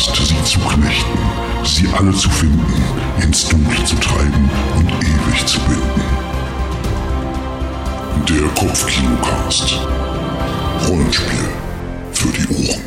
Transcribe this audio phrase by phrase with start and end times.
[0.00, 1.18] Last, sie zu knechten,
[1.62, 2.64] sie alle zu finden,
[3.22, 6.02] ins Dunkle zu treiben und ewig zu binden.
[8.26, 9.78] Der Kopfkinocast.
[10.88, 11.48] Rollenspiel
[12.12, 12.80] für die Ohren.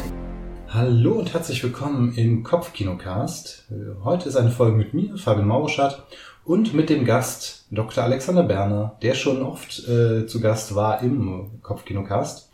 [0.69, 3.65] Hallo und herzlich willkommen im Kopfkinocast.
[4.03, 6.07] Heute ist eine Folge mit mir, Fabian Mauruschat,
[6.45, 8.05] und mit dem Gast Dr.
[8.05, 12.49] Alexander Berner, der schon oft äh, zu Gast war im Kopfkinocast.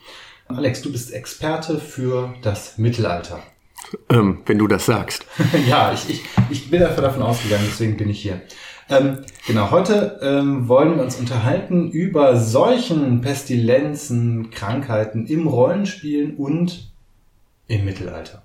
[0.49, 3.39] Alex, du bist Experte für das Mittelalter.
[4.09, 5.25] Ähm, wenn du das sagst.
[5.67, 8.41] ja, ich, ich, ich bin dafür davon ausgegangen, deswegen bin ich hier.
[8.89, 16.89] Ähm, genau, heute ähm, wollen wir uns unterhalten über Seuchen, Pestilenzen, Krankheiten im Rollenspielen und
[17.67, 18.43] im Mittelalter.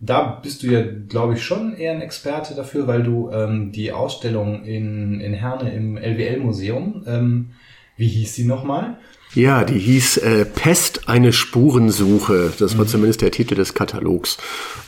[0.00, 3.90] Da bist du ja, glaube ich, schon eher ein Experte dafür, weil du ähm, die
[3.90, 7.50] Ausstellung in, in Herne im LWL-Museum, ähm,
[7.96, 8.98] wie hieß sie nochmal?
[9.34, 12.52] Ja, die hieß äh, Pest, eine Spurensuche.
[12.58, 12.88] Das war mhm.
[12.88, 14.38] zumindest der Titel des Katalogs.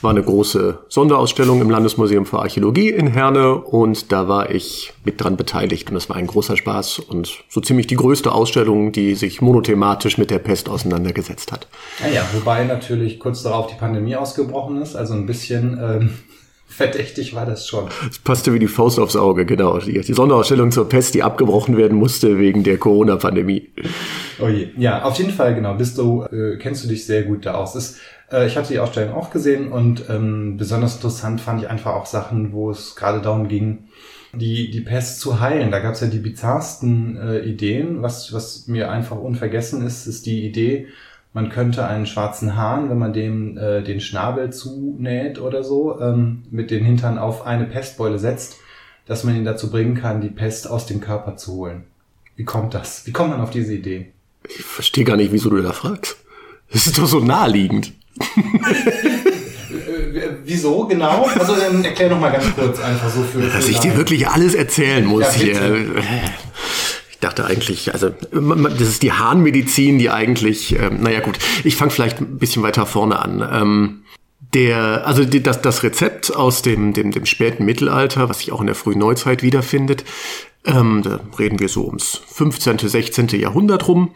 [0.02, 5.20] War eine große Sonderausstellung im Landesmuseum für Archäologie in Herne und da war ich mit
[5.20, 9.14] dran beteiligt und das war ein großer Spaß und so ziemlich die größte Ausstellung, die
[9.14, 11.67] sich monothematisch mit der Pest auseinandergesetzt hat.
[12.00, 16.11] Ja, ja wobei natürlich kurz darauf die Pandemie ausgebrochen ist, also ein bisschen ähm,
[16.69, 17.89] Verdächtig war das schon.
[18.11, 19.78] Es passte wie die Faust aufs Auge, genau.
[19.78, 23.70] Die, die Sonderausstellung zur Pest, die abgebrochen werden musste wegen der Corona-Pandemie.
[24.41, 24.69] Oh je.
[24.77, 25.75] Ja, auf jeden Fall, genau.
[25.75, 27.77] Bist du, äh, kennst du dich sehr gut da aus.
[27.77, 27.98] Ist,
[28.31, 32.06] äh, ich hatte die Ausstellung auch gesehen und ähm, besonders interessant fand ich einfach auch
[32.06, 33.84] Sachen, wo es gerade darum ging,
[34.34, 35.70] die, die Pest zu heilen.
[35.70, 38.03] Da gab es ja die bizarrsten äh, Ideen.
[38.03, 40.89] Was, was mir einfach unvergessen ist, ist die Idee,
[41.37, 46.45] man könnte einen schwarzen Hahn, wenn man dem äh, den Schnabel zunäht oder so, ähm,
[46.51, 48.56] mit den Hintern auf eine Pestbeule setzt,
[49.05, 51.84] dass man ihn dazu bringen kann, die Pest aus dem Körper zu holen.
[52.37, 53.07] Wie kommt das?
[53.07, 54.12] Wie kommt man auf diese Idee?
[54.48, 56.17] Ich verstehe gar nicht, wieso du da fragst.
[56.73, 57.92] Das ist doch so naheliegend.
[58.18, 58.24] Äh,
[60.45, 61.29] wieso genau?
[61.39, 63.42] Also dann erklär noch mal ganz kurz einfach so für.
[63.42, 65.86] Dass ich dir wirklich alles erzählen muss ja, hier
[67.21, 72.21] dachte eigentlich, also das ist die Harnmedizin, die eigentlich, ähm, naja gut, ich fange vielleicht
[72.21, 73.49] ein bisschen weiter vorne an.
[73.53, 74.03] Ähm,
[74.55, 78.61] der, also die, das, das Rezept aus dem, dem, dem späten Mittelalter, was sich auch
[78.61, 80.05] in der frühen Neuzeit wiederfindet,
[80.67, 83.29] ähm, da reden wir so ums 15., 16.
[83.29, 84.11] Jahrhundert rum,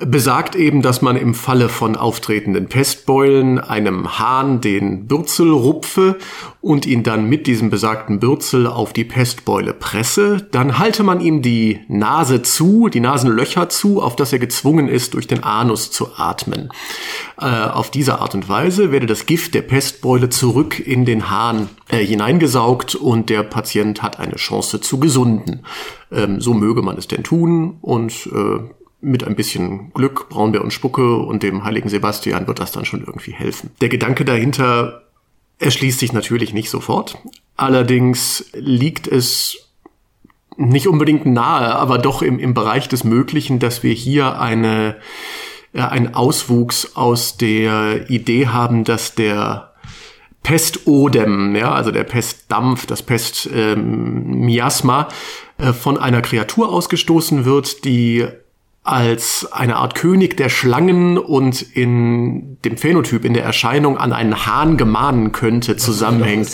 [0.00, 6.16] besagt eben, dass man im Falle von auftretenden Pestbeulen einem Hahn den Bürzel rupfe
[6.62, 10.48] und ihn dann mit diesem besagten Bürzel auf die Pestbeule presse.
[10.52, 15.14] Dann halte man ihm die Nase zu, die Nasenlöcher zu, auf dass er gezwungen ist,
[15.14, 16.70] durch den Anus zu atmen.
[17.38, 21.68] Äh, auf diese Art und Weise werde das Gift der Pestbeule zurück in den Hahn
[21.88, 25.60] äh, hineingesaugt und der Patient hat eine Chance zu gesunden.
[26.12, 28.60] Ähm, so möge man es denn tun und äh,
[29.00, 33.00] mit ein bisschen Glück, Braunbär und Spucke und dem heiligen Sebastian wird das dann schon
[33.00, 33.70] irgendwie helfen.
[33.80, 35.04] Der Gedanke dahinter
[35.58, 37.18] erschließt sich natürlich nicht sofort.
[37.56, 39.70] Allerdings liegt es
[40.56, 44.96] nicht unbedingt nahe, aber doch im, im Bereich des Möglichen, dass wir hier eine,
[45.72, 49.69] äh, einen Auswuchs aus der Idee haben, dass der
[50.42, 55.08] Pestodem, ja, also der Pestdampf, das Pestmiasma,
[55.58, 58.26] ähm, äh, von einer Kreatur ausgestoßen wird, die
[58.82, 64.46] als eine Art König der Schlangen und in dem Phänotyp, in der Erscheinung an einen
[64.46, 66.48] Hahn gemahnen könnte, zusammenhängt.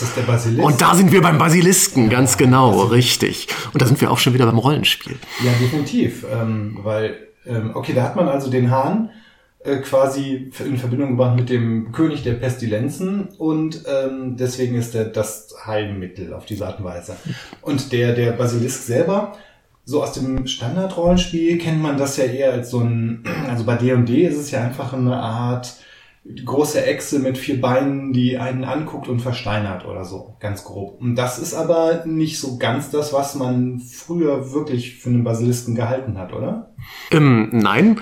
[0.57, 2.93] Und da sind wir beim Basilisken, ja, ganz genau, Basilisk.
[2.93, 3.47] richtig.
[3.73, 5.15] Und da sind wir auch schon wieder beim Rollenspiel.
[5.43, 7.15] Ja, definitiv, ähm, weil,
[7.45, 9.09] ähm, okay, da hat man also den Hahn
[9.67, 15.05] äh, quasi in Verbindung gebracht mit dem König der Pestilenzen und ähm, deswegen ist er
[15.05, 17.17] das Heilmittel auf diese Art und Weise.
[17.61, 19.35] Und der, der Basilisk selber
[19.83, 24.23] so aus dem Standardrollenspiel kennt man das ja eher als so ein, also bei D&D
[24.23, 25.75] ist es ja einfach eine Art
[26.45, 31.01] große Echse mit vier Beinen, die einen anguckt und versteinert oder so, ganz grob.
[31.01, 35.75] Und das ist aber nicht so ganz das, was man früher wirklich für einen Basilisken
[35.75, 36.73] gehalten hat, oder?
[37.11, 37.99] Ähm, nein.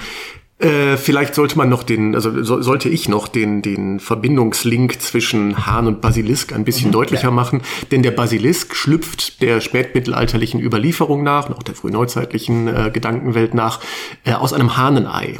[0.57, 5.65] Äh, vielleicht sollte man noch den, also so, sollte ich noch den, den Verbindungslink zwischen
[5.65, 7.31] Hahn und Basilisk ein bisschen mhm, deutlicher ja.
[7.31, 7.61] machen,
[7.91, 13.81] denn der Basilisk schlüpft der spätmittelalterlichen Überlieferung nach und auch der frühneuzeitlichen äh, Gedankenwelt nach
[14.23, 15.39] äh, aus einem Hahnenei.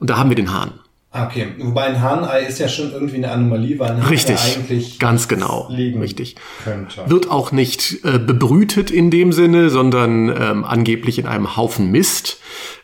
[0.00, 0.80] Und da haben wir den Hahn.
[1.12, 4.62] Ah, okay, wobei ein Hahnei ist ja schon irgendwie eine Anomalie, weil ein richtig, Hahn
[4.62, 6.36] eigentlich ganz genau, richtig.
[6.62, 7.02] Könnte.
[7.10, 12.38] Wird auch nicht äh, bebrütet in dem Sinne, sondern ähm, angeblich in einem Haufen Mist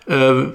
[0.07, 0.15] äh,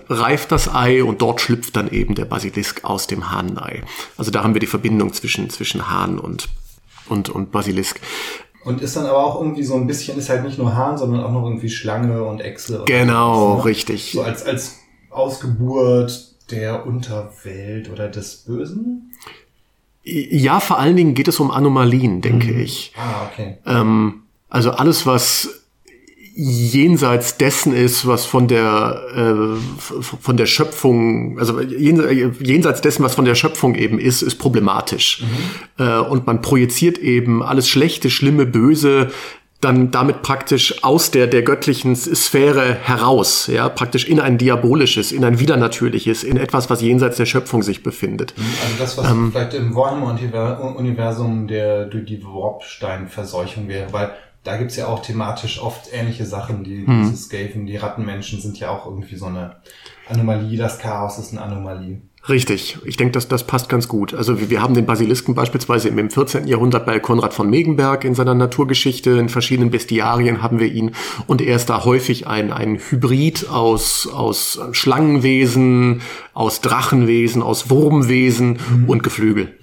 [0.10, 3.84] reift das Ei und dort schlüpft dann eben der Basilisk aus dem Hahnenei.
[4.18, 6.50] Also da haben wir die Verbindung zwischen, zwischen Hahn und,
[7.08, 8.02] und, und Basilisk.
[8.66, 11.24] Und ist dann aber auch irgendwie so ein bisschen, ist halt nicht nur Hahn, sondern
[11.24, 12.84] auch noch irgendwie Schlange und Echse.
[12.86, 13.66] Genau, ne?
[13.66, 14.12] richtig.
[14.12, 14.80] So als, als
[15.10, 19.12] Ausgeburt der Unterwelt oder des Bösen?
[20.04, 22.60] Ja, vor allen Dingen geht es um Anomalien, denke mhm.
[22.60, 22.94] ich.
[22.98, 23.58] Ah, okay.
[23.66, 25.62] Ähm, also alles, was
[26.34, 33.26] jenseits dessen ist, was von der äh, von der Schöpfung, also jenseits dessen, was von
[33.26, 35.24] der Schöpfung eben ist, ist problematisch.
[35.78, 35.86] Mhm.
[35.86, 39.12] Äh, und man projiziert eben alles Schlechte, Schlimme, Böse
[39.62, 45.24] dann damit praktisch aus der, der göttlichen Sphäre heraus, ja, praktisch in ein diabolisches, in
[45.24, 48.34] ein widernatürliches, in etwas, was jenseits der Schöpfung sich befindet.
[48.38, 54.12] Mhm, also das, was ähm, vielleicht im Warhammer-Universum der, die Warpstein-Verseuchung wäre, weil
[54.44, 56.64] da gibt's ja auch thematisch oft ähnliche Sachen.
[56.64, 57.04] Die, hm.
[57.04, 59.58] diese Skaven, die Rattenmenschen sind ja auch irgendwie so eine
[60.08, 60.58] Anomalie.
[60.58, 62.02] Das Chaos ist eine Anomalie.
[62.30, 64.14] Richtig, ich denke, dass das passt ganz gut.
[64.14, 66.48] Also wir, wir haben den Basilisken beispielsweise im 14.
[66.48, 70.92] Jahrhundert bei Konrad von Megenberg in seiner Naturgeschichte, in verschiedenen Bestiarien haben wir ihn
[71.26, 76.02] und er ist da häufig ein, ein Hybrid aus, aus Schlangenwesen,
[76.36, 78.90] aus Drachenwesen, aus Wurmwesen mhm.
[78.90, 79.58] und Geflügel.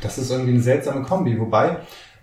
[0.00, 1.78] Das ist irgendwie eine seltsame Kombi, wobei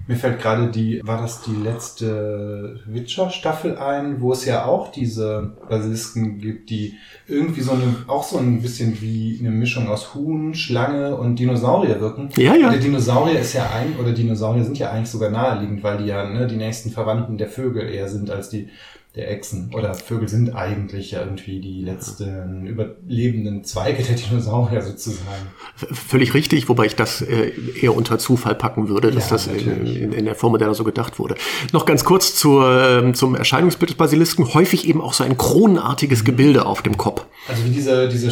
[0.07, 5.55] mir fällt gerade die, war das die letzte Witcher-Staffel ein, wo es ja auch diese
[5.69, 6.95] Basilisken gibt, die
[7.27, 12.01] irgendwie so eine, auch so ein bisschen wie eine Mischung aus Huhn, Schlange und Dinosaurier
[12.01, 12.29] wirken.
[12.35, 12.69] Ja, ja.
[12.69, 16.27] Der Dinosaurier ist ja ein, oder Dinosaurier sind ja eigentlich sogar naheliegend, weil die ja
[16.29, 18.69] ne, die nächsten Verwandten der Vögel eher sind als die
[19.15, 19.71] der Echsen.
[19.75, 25.47] Oder Vögel sind eigentlich ja irgendwie die letzten überlebenden Zweige der Dinosaurier sozusagen.
[25.75, 29.85] Völlig richtig, wobei ich das äh, eher unter Zufall packen würde, dass ja, das in,
[29.85, 31.35] in, in, der Form, der da so gedacht wurde.
[31.71, 34.51] Noch ganz kurz zur, ähm, zum Erscheinungsbild des Basilisken.
[34.53, 37.25] Häufig eben auch so ein kronenartiges Gebilde auf dem Kopf.
[37.47, 38.31] Also wie diese, diese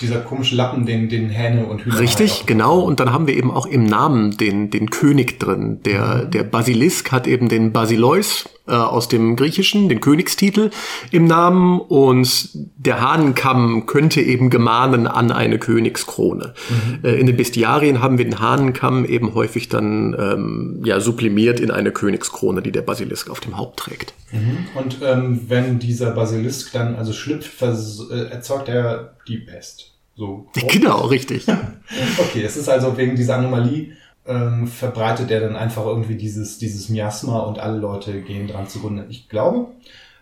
[0.00, 1.98] dieser komische Lappen, den, den Hähne und Hühner.
[1.98, 2.78] Richtig, genau.
[2.80, 5.80] Und dann haben wir eben auch im Namen den, den König drin.
[5.84, 10.70] Der, der Basilisk hat eben den Basileus äh, aus dem Griechischen, den Königstitel
[11.10, 11.80] im Namen.
[11.80, 16.54] Und der Hahnenkamm könnte eben gemahnen an eine Königskrone.
[16.68, 17.04] Mhm.
[17.04, 21.70] Äh, in den Bestiarien haben wir den Hahnenkamm eben häufig dann ähm, ja, sublimiert in
[21.70, 24.14] eine Königskrone, die der Basilisk auf dem Haupt trägt.
[24.32, 24.66] Mhm.
[24.74, 29.92] Und ähm, wenn dieser Basilisk dann also schlüpft, äh, erzeugt er die Pest.
[30.18, 30.48] So.
[30.68, 31.46] Genau, richtig.
[32.18, 33.92] okay, es ist also wegen dieser Anomalie
[34.28, 39.06] ähm, verbreitet er dann einfach irgendwie dieses, dieses Miasma und alle Leute gehen dran zugrunde.
[39.08, 39.68] Ich glaube,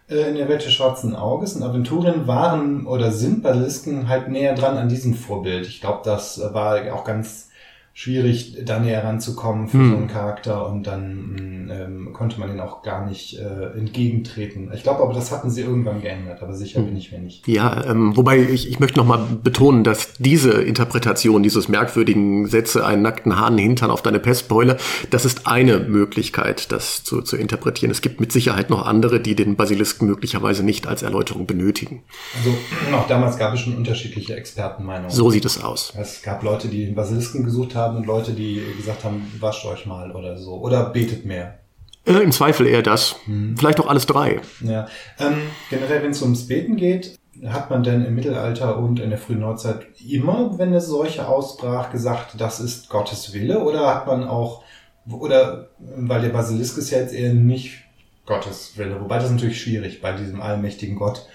[0.09, 4.55] äh, in der Welt des schwarzen Auges in Aventurien waren oder sind Basilisken halt näher
[4.55, 5.67] dran an diesem Vorbild.
[5.67, 7.51] Ich glaube, das war auch ganz
[7.99, 9.91] schwierig, da näher ranzukommen für hm.
[9.91, 14.71] so einen Charakter und dann ähm, konnte man den auch gar nicht äh, entgegentreten.
[14.75, 16.89] Ich glaube aber, das hatten sie irgendwann geändert, aber sicher hm.
[16.89, 17.49] bin ich mir nicht.
[17.49, 23.01] Ja, ähm, wobei ich, ich möchte nochmal betonen, dass diese Interpretation dieses merkwürdigen Sätze, einen
[23.01, 24.77] nackten Hahn hintern auf deine Pestbeule,
[25.09, 27.91] das ist eine Möglichkeit, das zu, zu interpretieren.
[27.91, 32.03] Es gibt mit Sicherheit noch andere, die den Basilisken möglicherweise nicht als Erläuterung benötigen.
[32.37, 32.51] Also
[32.95, 35.11] auch damals gab es schon unterschiedliche Expertenmeinungen.
[35.11, 35.95] So sieht es aus.
[35.99, 39.65] Es gab Leute, die den Basilisken gesucht haben, haben und Leute, die gesagt haben, wascht
[39.67, 40.55] euch mal oder so.
[40.55, 41.59] Oder betet mehr.
[42.05, 43.17] Äh, Im Zweifel eher das.
[43.25, 43.57] Hm.
[43.57, 44.41] Vielleicht auch alles drei.
[44.61, 44.87] Ja.
[45.19, 45.39] Ähm,
[45.71, 49.41] generell, wenn es ums Beten geht, hat man denn im Mittelalter und in der frühen
[49.41, 53.63] Neuzeit immer, wenn eine Seuche ausbrach, gesagt, das ist Gottes Wille?
[53.63, 54.63] Oder hat man auch,
[55.11, 57.85] oder, weil der Basilisk ist ja jetzt eher nicht
[58.25, 61.27] Gottes Wille, wobei das natürlich schwierig bei diesem allmächtigen Gott,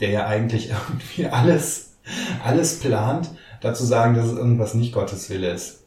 [0.00, 1.98] der ja eigentlich irgendwie alles,
[2.44, 5.79] alles plant, dazu sagen, dass es irgendwas nicht Gottes Wille ist.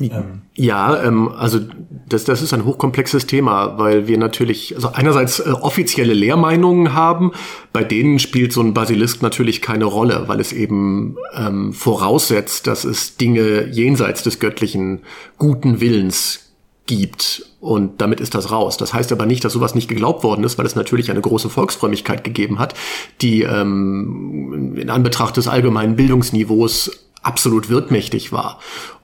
[0.00, 0.42] Ähm.
[0.54, 1.60] Ja, ähm, also
[2.08, 7.32] das, das ist ein hochkomplexes Thema, weil wir natürlich also einerseits äh, offizielle Lehrmeinungen haben,
[7.72, 12.84] bei denen spielt so ein Basilisk natürlich keine Rolle, weil es eben ähm, voraussetzt, dass
[12.84, 15.00] es Dinge jenseits des göttlichen
[15.38, 16.50] guten Willens
[16.86, 17.46] gibt.
[17.60, 18.76] Und damit ist das raus.
[18.76, 21.48] Das heißt aber nicht, dass sowas nicht geglaubt worden ist, weil es natürlich eine große
[21.48, 22.74] Volksfrömmigkeit gegeben hat,
[23.20, 26.90] die ähm, in Anbetracht des allgemeinen Bildungsniveaus
[27.22, 28.58] absolut wirkmächtig war.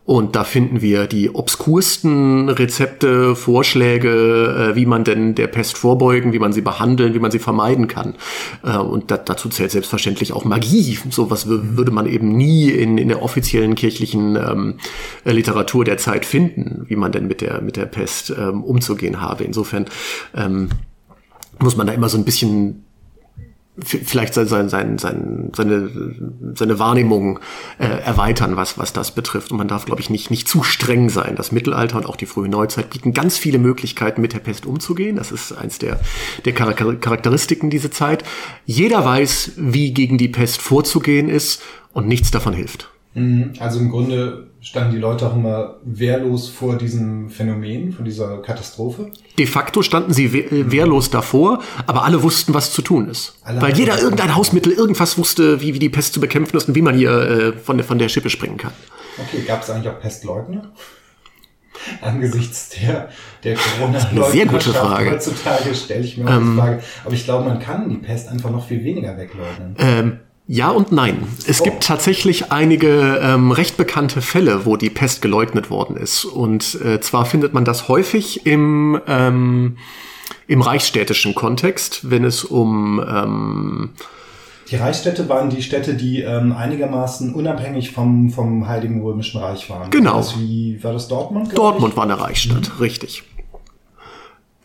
[0.07, 6.33] Und da finden wir die obskursten Rezepte, Vorschläge, äh, wie man denn der Pest vorbeugen,
[6.33, 8.15] wie man sie behandeln, wie man sie vermeiden kann.
[8.63, 10.97] Äh, und da, dazu zählt selbstverständlich auch Magie.
[11.11, 14.75] Sowas würde man eben nie in, in der offiziellen kirchlichen ähm,
[15.25, 19.43] Literatur der Zeit finden, wie man denn mit der, mit der Pest ähm, umzugehen habe.
[19.43, 19.87] Insofern
[20.37, 20.69] ähm,
[21.59, 22.86] muss man da immer so ein bisschen
[23.83, 25.91] vielleicht sein, sein, sein, sein, seine,
[26.55, 27.41] seine Wahrnehmung
[27.79, 29.51] äh, erweitern, was, was das betrifft.
[29.51, 31.37] Und man darf, glaube ich, nicht, nicht zu streng sein.
[31.37, 35.17] Das Mittelalter und auch die frühe Neuzeit bieten ganz viele Möglichkeiten, mit der Pest umzugehen.
[35.17, 36.01] Das ist eins der,
[36.45, 38.25] der Charakteristiken dieser Zeit.
[38.65, 42.91] Jeder weiß, wie gegen die Pest vorzugehen ist und nichts davon hilft.
[43.15, 43.53] Mhm.
[43.59, 49.13] Also im Grunde standen die Leute auch immer wehrlos vor diesem Phänomen, von dieser Katastrophe?
[49.39, 53.39] De facto standen sie äh, wehrlos davor, aber alle wussten, was zu tun ist.
[53.45, 56.75] Alle Weil jeder irgendein Hausmittel, irgendwas wusste, wie, wie die Pest zu bekämpfen ist und
[56.75, 58.73] wie man hier äh, von, der, von der Schippe springen kann.
[59.19, 60.73] Okay, gab es eigentlich auch Pestleugner?
[62.01, 63.09] Angesichts der,
[63.45, 65.13] der corona Sehr gute Frage.
[65.13, 66.83] heutzutage stelle ich mir auch ähm, die Frage.
[67.05, 69.77] Aber ich glaube, man kann die Pest einfach noch viel weniger wegleugnen.
[69.79, 71.27] Ähm, ja und nein.
[71.47, 71.65] Es oh.
[71.65, 76.25] gibt tatsächlich einige ähm, recht bekannte Fälle, wo die Pest geleugnet worden ist.
[76.25, 79.77] Und äh, zwar findet man das häufig im, ähm,
[80.47, 83.91] im reichsstädtischen Kontext, wenn es um ähm,
[84.71, 89.91] die Reichsstädte waren die Städte, die ähm, einigermaßen unabhängig vom, vom Heiligen Römischen Reich waren.
[89.91, 90.17] Genau.
[90.17, 91.57] Das wie, war das Dortmund?
[91.57, 91.97] Dortmund ich?
[91.97, 92.81] war eine Reichsstadt, mhm.
[92.81, 93.23] richtig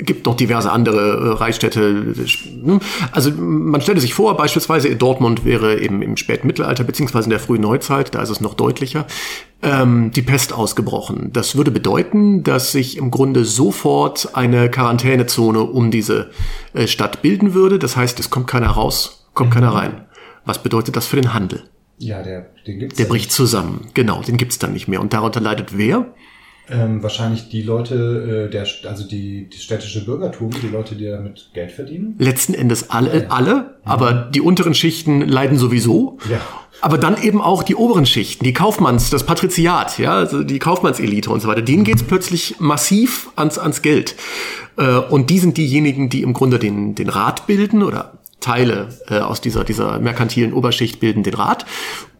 [0.05, 2.13] gibt noch diverse andere äh, Reichsstädte.
[3.11, 7.31] Also man stelle sich vor, beispielsweise in Dortmund wäre eben im späten Mittelalter beziehungsweise in
[7.31, 9.05] der frühen Neuzeit, da ist es noch deutlicher,
[9.61, 11.29] ähm, die Pest ausgebrochen.
[11.33, 16.31] Das würde bedeuten, dass sich im Grunde sofort eine Quarantänezone um diese
[16.73, 17.79] äh, Stadt bilden würde.
[17.79, 19.53] Das heißt, es kommt keiner raus, kommt mhm.
[19.55, 20.05] keiner rein.
[20.45, 21.63] Was bedeutet das für den Handel?
[21.99, 23.89] Ja, der, den gibt's Der bricht zusammen.
[23.93, 25.01] Genau, den gibt's dann nicht mehr.
[25.01, 26.07] Und darunter leidet wer?
[26.69, 31.49] Ähm, wahrscheinlich die Leute, äh, der, also die, die städtische Bürgertum, die Leute, die damit
[31.53, 32.15] Geld verdienen.
[32.17, 33.29] Letzten Endes alle, ja.
[33.29, 36.17] alle, aber die unteren Schichten leiden sowieso.
[36.29, 36.39] Ja.
[36.79, 41.29] Aber dann eben auch die oberen Schichten, die Kaufmanns, das Patriziat, ja, also die Kaufmannselite
[41.29, 41.61] und so weiter.
[41.61, 44.15] Denen geht's plötzlich massiv ans, ans Geld.
[44.77, 49.19] Äh, und die sind diejenigen, die im Grunde den, den Rat bilden oder Teile äh,
[49.19, 51.65] aus dieser, dieser merkantilen Oberschicht bilden den Rat.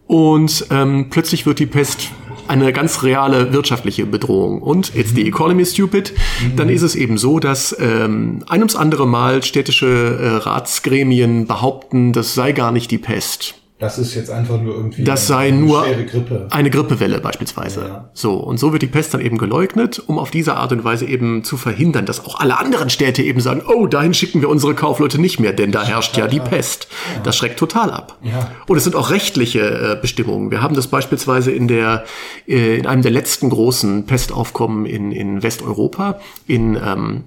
[0.07, 2.09] Und ähm, plötzlich wird die Pest
[2.47, 4.61] eine ganz reale wirtschaftliche Bedrohung.
[4.61, 6.13] Und it's the economy stupid.
[6.55, 9.87] Dann ist es eben so, dass ähm, ein ums andere Mal städtische
[10.21, 13.60] äh, Ratsgremien behaupten, das sei gar nicht die Pest.
[13.81, 16.47] Das ist jetzt einfach nur irgendwie das sei eine nur Grippe.
[16.51, 17.81] eine Grippewelle beispielsweise.
[17.81, 18.09] Ja.
[18.13, 21.07] So und so wird die Pest dann eben geleugnet, um auf diese Art und Weise
[21.07, 24.75] eben zu verhindern, dass auch alle anderen Städte eben sagen, oh, dahin schicken wir unsere
[24.75, 26.89] Kaufleute nicht mehr, denn da herrscht ja die Pest.
[27.15, 27.23] Ja.
[27.23, 28.19] Das schreckt total ab.
[28.21, 28.51] Ja.
[28.67, 30.51] Und es sind auch rechtliche äh, Bestimmungen.
[30.51, 32.05] Wir haben das beispielsweise in der
[32.47, 37.23] äh, in einem der letzten großen Pestaufkommen in in Westeuropa in ähm,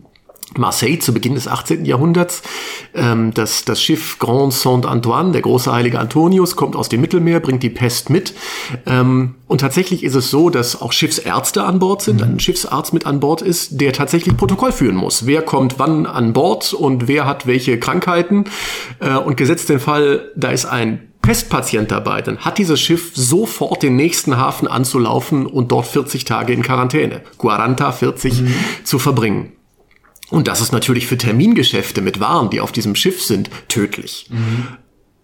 [0.57, 1.85] Marseille zu Beginn des 18.
[1.85, 2.43] Jahrhunderts.
[2.95, 7.63] Ähm, das, das Schiff Grand Saint-Antoine, der große heilige Antonius, kommt aus dem Mittelmeer, bringt
[7.63, 8.35] die Pest mit.
[8.87, 13.07] Ähm, und tatsächlich ist es so, dass auch Schiffsärzte an Bord sind, ein Schiffsarzt mit
[13.07, 15.27] an Bord ist, der tatsächlich Protokoll führen muss.
[15.27, 18.45] Wer kommt wann an Bord und wer hat welche Krankheiten.
[19.01, 23.83] Äh, und gesetzt den Fall, da ist ein Pestpatient dabei, dann hat dieses Schiff sofort
[23.83, 28.55] den nächsten Hafen anzulaufen und dort 40 Tage in Quarantäne, 40, 40 mhm.
[28.85, 29.53] zu verbringen.
[30.35, 34.27] Und das ist natürlich für Termingeschäfte mit Waren, die auf diesem Schiff sind, tödlich.
[34.31, 34.67] Mhm.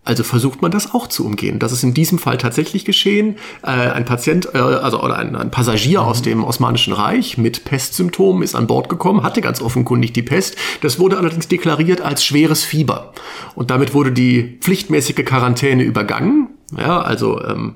[0.04, 1.58] Also versucht man das auch zu umgehen.
[1.58, 3.34] Das ist in diesem Fall tatsächlich geschehen.
[3.64, 8.44] Äh, ein Patient, äh, also oder ein, ein Passagier aus dem Osmanischen Reich mit Pestsymptomen
[8.44, 10.54] ist an Bord gekommen, hatte ganz offenkundig die Pest.
[10.80, 13.12] Das wurde allerdings deklariert als schweres Fieber.
[13.56, 16.50] Und damit wurde die pflichtmäßige Quarantäne übergangen.
[16.78, 17.74] Ja, also ähm,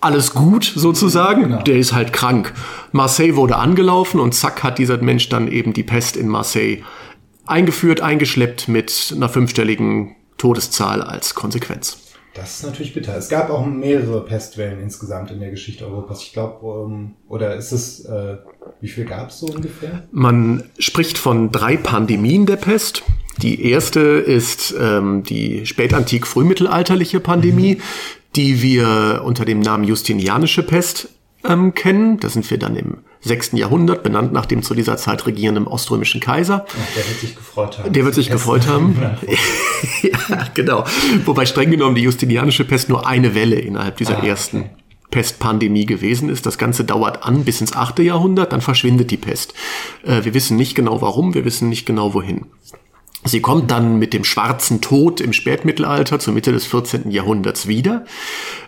[0.00, 1.42] alles gut sozusagen.
[1.44, 1.62] Genau.
[1.62, 2.52] Der ist halt krank.
[2.92, 6.82] Marseille wurde angelaufen und zack hat dieser Mensch dann eben die Pest in Marseille
[7.46, 11.98] eingeführt, eingeschleppt mit einer fünfstelligen Todeszahl als Konsequenz.
[12.34, 13.16] Das ist natürlich bitter.
[13.16, 16.22] Es gab auch mehrere Pestwellen insgesamt in der Geschichte Europas.
[16.22, 18.36] Ich glaube, ähm, oder ist es, äh,
[18.80, 20.04] wie viel gab es so ungefähr?
[20.12, 23.02] Man spricht von drei Pandemien der Pest.
[23.42, 27.82] Die erste ist ähm, die spätantik-frühmittelalterliche Pandemie, mhm
[28.38, 31.08] die wir unter dem Namen Justinianische Pest
[31.44, 32.20] ähm, kennen.
[32.20, 33.50] Da sind wir dann im 6.
[33.54, 36.64] Jahrhundert, benannt nach dem zu dieser Zeit regierenden oströmischen Kaiser.
[36.68, 37.92] Ach, der wird sich gefreut haben.
[37.92, 38.96] Der wird sich gefreut haben.
[40.02, 40.84] ja, genau.
[41.24, 44.70] Wobei streng genommen die Justinianische Pest nur eine Welle innerhalb dieser ah, ersten okay.
[45.10, 46.46] Pestpandemie gewesen ist.
[46.46, 47.98] Das Ganze dauert an bis ins 8.
[47.98, 49.52] Jahrhundert, dann verschwindet die Pest.
[50.04, 52.46] Äh, wir wissen nicht genau warum, wir wissen nicht genau wohin.
[53.24, 57.10] Sie kommt dann mit dem schwarzen Tod im Spätmittelalter zur Mitte des 14.
[57.10, 58.04] Jahrhunderts wieder.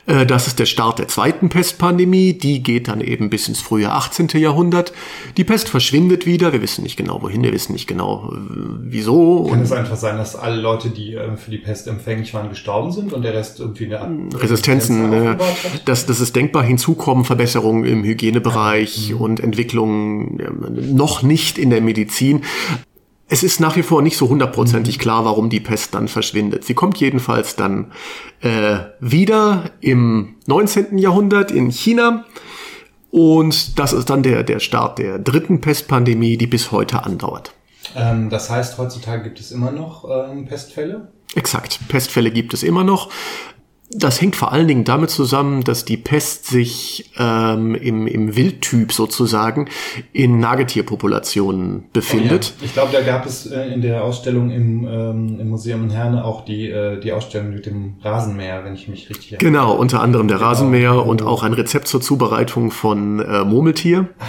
[0.07, 2.35] Äh, das ist der Start der zweiten Pestpandemie.
[2.35, 4.29] Die geht dann eben bis ins frühe 18.
[4.35, 4.93] Jahrhundert.
[5.37, 6.53] Die Pest verschwindet wieder.
[6.53, 8.39] Wir wissen nicht genau wohin, wir wissen nicht genau äh,
[8.83, 9.45] wieso.
[9.45, 12.91] Kann es einfach sein, dass alle Leute, die äh, für die Pest empfänglich waren, gestorben
[12.91, 15.39] sind und der Rest irgendwie eine Resistenzen, ne,
[15.85, 16.65] das, das ist denkbar.
[16.65, 19.15] Hinzu kommen Verbesserungen im Hygienebereich ja.
[19.15, 19.21] mhm.
[19.21, 20.41] und Entwicklungen
[20.93, 22.43] noch nicht in der Medizin.
[23.33, 25.01] Es ist nach wie vor nicht so hundertprozentig mhm.
[25.01, 26.65] klar, warum die Pest dann verschwindet.
[26.65, 27.93] Sie kommt jedenfalls dann
[28.41, 30.99] äh, wieder im 19.
[30.99, 32.25] Jahrhundert in China.
[33.11, 37.53] Und das ist dann der, der Start der dritten Pestpandemie, die bis heute andauert.
[37.97, 41.13] Ähm, das heißt, heutzutage gibt es immer noch ähm, Pestfälle?
[41.35, 43.11] Exakt, Pestfälle gibt es immer noch.
[43.93, 48.93] Das hängt vor allen Dingen damit zusammen, dass die Pest sich ähm, im, im Wildtyp
[48.93, 49.69] sozusagen
[50.13, 52.55] in Nagetierpopulationen befindet.
[52.57, 52.67] Oh ja.
[52.67, 56.25] Ich glaube, da gab es äh, in der Ausstellung im, ähm, im Museum in Herne
[56.25, 59.51] auch die, äh, die Ausstellung mit dem Rasenmäher, wenn ich mich richtig erinnere.
[59.51, 60.49] Genau, unter anderem der genau.
[60.49, 64.25] Rasenmäher und auch ein Rezept zur Zubereitung von äh, Murmeltier ah,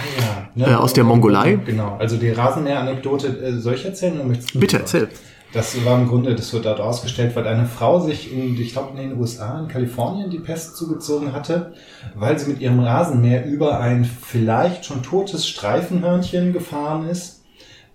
[0.56, 0.66] ja.
[0.66, 0.72] ne?
[0.72, 1.60] äh, aus der Mongolei.
[1.64, 4.20] Genau, also die Rasenmäher-Anekdote, äh, soll ich erzählen?
[4.20, 5.08] Oder Bitte, erzähl.
[5.52, 8.90] Das war im Grunde, das wird dort ausgestellt, weil eine Frau sich in, ich glaube
[8.90, 11.74] in den USA, in Kalifornien, die Pest zugezogen hatte,
[12.14, 17.42] weil sie mit ihrem Rasenmäher über ein vielleicht schon totes Streifenhörnchen gefahren ist.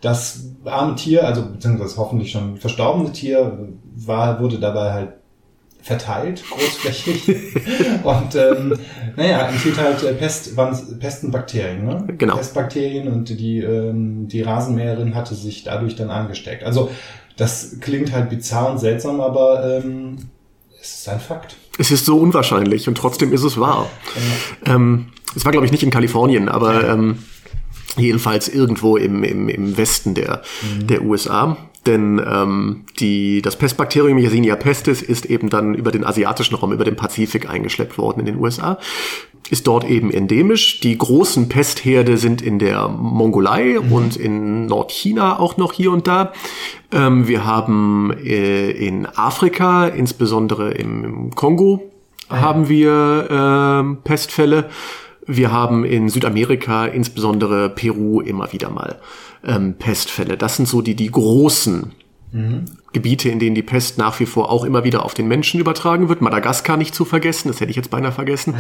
[0.02, 5.14] Das arme Tier, also beziehungsweise hoffentlich schon verstorbene Tier, war, wurde dabei halt
[5.82, 7.28] verteilt, großflächig.
[8.04, 8.76] und ähm,
[9.16, 12.04] naja, enthielt halt äh, Pest, waren Pestenbakterien, ne?
[12.18, 12.36] Genau.
[12.36, 16.64] Pestbakterien und die, ähm, die Rasenmäherin hatte sich dadurch dann angesteckt.
[16.64, 16.92] Also
[17.38, 20.17] das klingt halt bizarr und seltsam, aber ähm,
[20.82, 21.56] es ist ein Fakt.
[21.77, 23.89] Es ist so unwahrscheinlich und trotzdem ist es wahr.
[24.65, 24.75] Ja.
[24.75, 27.20] Ähm, es war, glaube ich, nicht in Kalifornien, aber ähm,
[27.96, 30.88] jedenfalls irgendwo im, im, im Westen der, mhm.
[30.88, 31.58] der USA.
[31.86, 36.84] Denn ähm, die, das Pestbakterium Yersinia pestis ist eben dann über den asiatischen Raum, über
[36.84, 38.77] den Pazifik eingeschleppt worden in den USA.
[39.50, 40.82] Ist dort eben endemisch.
[40.82, 43.92] Die großen Pestherde sind in der Mongolei mhm.
[43.92, 46.34] und in Nordchina auch noch hier und da.
[46.92, 51.89] Ähm, wir haben äh, in Afrika, insbesondere im, im Kongo,
[52.27, 54.70] ah, haben wir äh, Pestfälle.
[55.25, 59.00] Wir haben in Südamerika, insbesondere Peru, immer wieder mal
[59.46, 60.38] ähm, Pestfälle.
[60.38, 61.92] Das sind so die, die großen
[62.32, 62.66] mhm.
[62.94, 66.10] Gebiete, in denen die Pest nach wie vor auch immer wieder auf den Menschen übertragen
[66.10, 66.22] wird.
[66.22, 68.56] Madagaskar nicht zu vergessen, das hätte ich jetzt beinahe vergessen.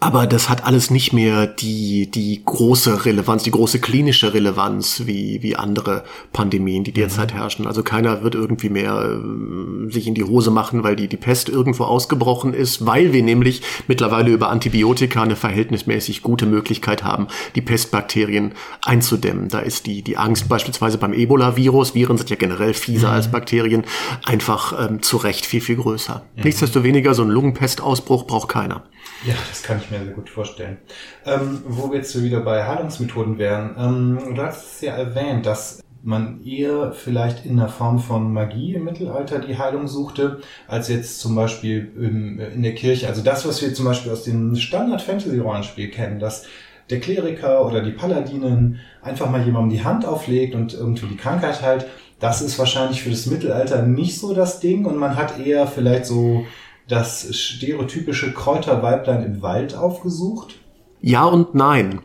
[0.00, 5.42] Aber das hat alles nicht mehr die, die große Relevanz, die große klinische Relevanz wie,
[5.42, 7.38] wie andere Pandemien, die derzeit mhm.
[7.38, 7.66] herrschen.
[7.66, 11.48] Also keiner wird irgendwie mehr äh, sich in die Hose machen, weil die, die Pest
[11.48, 17.26] irgendwo ausgebrochen ist, weil wir nämlich mittlerweile über Antibiotika eine verhältnismäßig gute Möglichkeit haben,
[17.56, 18.52] die Pestbakterien
[18.84, 19.48] einzudämmen.
[19.48, 23.14] Da ist die, die Angst beispielsweise beim Ebola-Virus, Viren sind ja generell fieser mhm.
[23.14, 23.82] als Bakterien,
[24.24, 26.22] einfach ähm, zu Recht viel, viel größer.
[26.36, 26.42] Mhm.
[26.44, 28.84] Nichtsdestoweniger, so einen Lungenpestausbruch braucht keiner.
[29.24, 30.78] Ja, das kann ich mir sehr gut vorstellen.
[31.26, 33.74] Ähm, wo wir jetzt wieder bei Heilungsmethoden wären.
[33.78, 38.74] Ähm, du hast es ja erwähnt, dass man eher vielleicht in der Form von Magie
[38.74, 43.08] im Mittelalter die Heilung suchte, als jetzt zum Beispiel in, in der Kirche.
[43.08, 46.46] Also das, was wir zum Beispiel aus dem Standard-Fantasy-Rollenspiel kennen, dass
[46.90, 51.60] der Kleriker oder die Paladinen einfach mal jemandem die Hand auflegt und irgendwie die Krankheit
[51.62, 51.86] heilt.
[52.20, 56.06] Das ist wahrscheinlich für das Mittelalter nicht so das Ding und man hat eher vielleicht
[56.06, 56.46] so
[56.88, 60.56] das stereotypische Kräuterweiblein im Wald aufgesucht?
[61.00, 62.00] Ja und nein.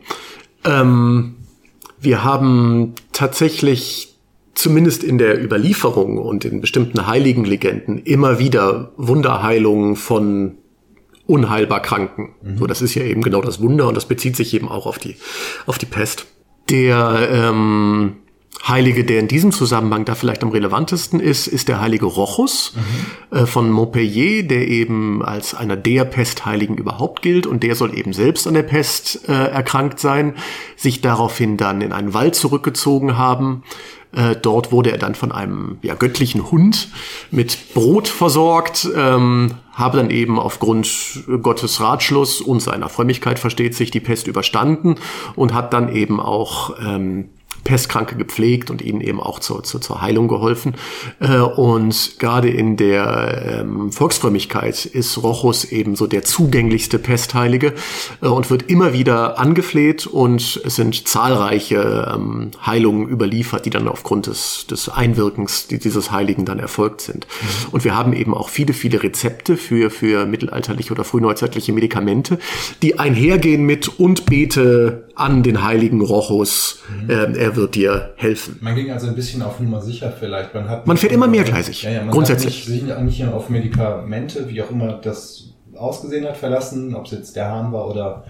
[0.64, 1.36] Ähm,
[1.98, 4.14] wir haben tatsächlich
[4.54, 10.58] zumindest in der Überlieferung und in bestimmten heiligen Legenden immer wieder Wunderheilungen von
[11.26, 12.34] unheilbar Kranken.
[12.42, 12.58] Mhm.
[12.58, 14.98] So, das ist ja eben genau das Wunder und das bezieht sich eben auch auf
[14.98, 15.16] die,
[15.66, 16.26] auf die Pest.
[16.70, 18.16] Der ähm,
[18.66, 23.36] Heilige, der in diesem Zusammenhang da vielleicht am relevantesten ist, ist der heilige Rochus mhm.
[23.36, 28.14] äh, von Montpellier, der eben als einer der Pestheiligen überhaupt gilt und der soll eben
[28.14, 30.34] selbst an der Pest äh, erkrankt sein,
[30.76, 33.64] sich daraufhin dann in einen Wald zurückgezogen haben.
[34.12, 36.88] Äh, dort wurde er dann von einem ja, göttlichen Hund
[37.30, 43.90] mit Brot versorgt, ähm, habe dann eben aufgrund Gottes Ratschluss und seiner Frömmigkeit versteht sich
[43.90, 44.94] die Pest überstanden
[45.34, 47.28] und hat dann eben auch ähm,
[47.64, 50.74] Pestkranke gepflegt und ihnen eben auch zur, zur, zur Heilung geholfen.
[51.18, 57.72] Äh, und gerade in der ähm, Volksfrömmigkeit ist Rochus eben so der zugänglichste Pestheilige
[58.22, 63.88] äh, und wird immer wieder angefleht und es sind zahlreiche ähm, Heilungen überliefert, die dann
[63.88, 67.26] aufgrund des, des Einwirkens dieses Heiligen dann erfolgt sind.
[67.26, 67.68] Mhm.
[67.72, 72.38] Und wir haben eben auch viele, viele Rezepte für, für mittelalterliche oder frühneuzeitliche Medikamente,
[72.82, 76.82] die einhergehen mit und bete an den heiligen Rochus.
[76.88, 77.10] Mhm.
[77.10, 78.58] Ähm, er wird dir helfen.
[78.60, 80.54] Man ging also ein bisschen auf Nummer sicher vielleicht.
[80.54, 81.82] Man, hat man fährt immer mehrgleisig.
[81.82, 82.62] Ja, ja, man grundsätzlich.
[82.62, 87.36] Hat nicht, nicht auf Medikamente, wie auch immer das ausgesehen hat, verlassen, ob es jetzt
[87.36, 88.24] der Hahn war oder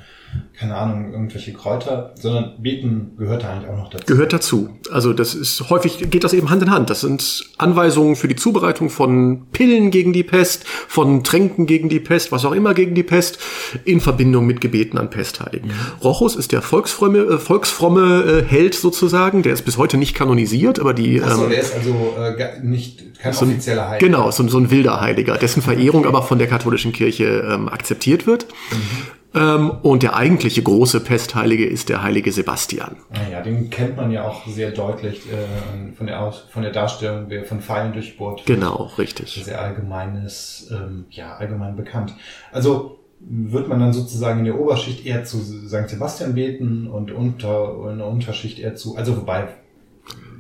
[0.58, 4.04] keine Ahnung, irgendwelche Kräuter, sondern Beten gehört da eigentlich auch noch dazu.
[4.06, 4.70] Gehört dazu.
[4.90, 6.90] Also das ist häufig geht das eben Hand in Hand.
[6.90, 11.98] Das sind Anweisungen für die Zubereitung von Pillen gegen die Pest, von Tränken gegen die
[11.98, 13.38] Pest, was auch immer gegen die Pest,
[13.84, 15.68] in Verbindung mit Gebeten an Pestheiligen.
[15.68, 16.02] Mhm.
[16.02, 20.78] Rochus ist der volksfromme, äh, volksfromme äh, Held sozusagen, der ist bis heute nicht kanonisiert,
[20.78, 21.20] aber die.
[21.20, 24.06] Achso, ähm, der ist also äh, nicht kein so offizieller Heiliger.
[24.06, 28.26] Genau, so, so ein wilder Heiliger, dessen Verehrung aber von der katholischen Kirche ähm, akzeptiert
[28.26, 28.46] wird.
[28.70, 29.23] Mhm.
[29.34, 32.96] Ähm, und der eigentliche große Pestheilige ist der heilige Sebastian.
[33.12, 37.26] Naja, den kennt man ja auch sehr deutlich äh, von, der Aus von der Darstellung,
[37.28, 38.46] wer von Pfeilen durchbohrt.
[38.46, 39.42] Genau, richtig.
[39.44, 42.14] Sehr allgemeines, ähm, ja, allgemein bekannt.
[42.52, 45.88] Also wird man dann sozusagen in der Oberschicht eher zu St.
[45.88, 49.48] Sebastian beten und unter, in der Unterschicht eher zu, also wobei,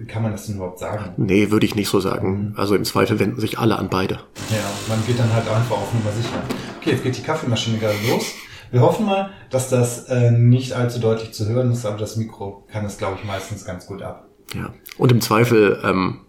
[0.08, 1.12] kann man das denn überhaupt sagen?
[1.16, 2.52] Nee, würde ich nicht so sagen.
[2.56, 4.14] Also im Zweifel wenden sich alle an beide.
[4.50, 6.42] Ja, man geht dann halt einfach auf Nummer sicher.
[6.80, 8.34] Okay, jetzt geht die Kaffeemaschine gerade los.
[8.74, 12.64] Wir hoffen mal, dass das äh, nicht allzu deutlich zu hören ist, aber das Mikro
[12.72, 14.26] kann es, glaube ich, meistens ganz gut ab.
[14.52, 14.74] Ja.
[14.98, 16.22] Und im Zweifel, ähm,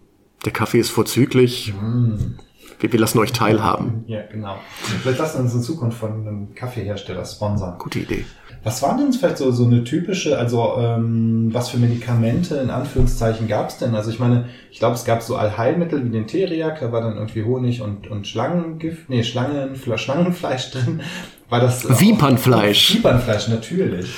[0.44, 1.74] der Kaffee ist vorzüglich.
[1.74, 2.36] Mm.
[2.78, 4.04] Wir, wir lassen euch teilhaben.
[4.06, 4.56] Ja, genau.
[5.02, 7.78] Vielleicht lassen wir uns in Zukunft von einem Kaffeehersteller sponsern.
[7.78, 8.24] Gute Idee.
[8.66, 13.46] Was waren denn vielleicht so, so eine typische, also ähm, was für Medikamente in Anführungszeichen
[13.46, 13.94] gab es denn?
[13.94, 17.14] Also ich meine, ich glaube, es gab so Allheilmittel wie den Teriak, da war dann
[17.14, 21.00] irgendwie Honig und, und Schlangengift, nee, Schlangen, Schlangenfleisch drin.
[21.48, 22.94] War das Wiepernfleisch.
[22.94, 24.12] Wiepernfleisch, natürlich.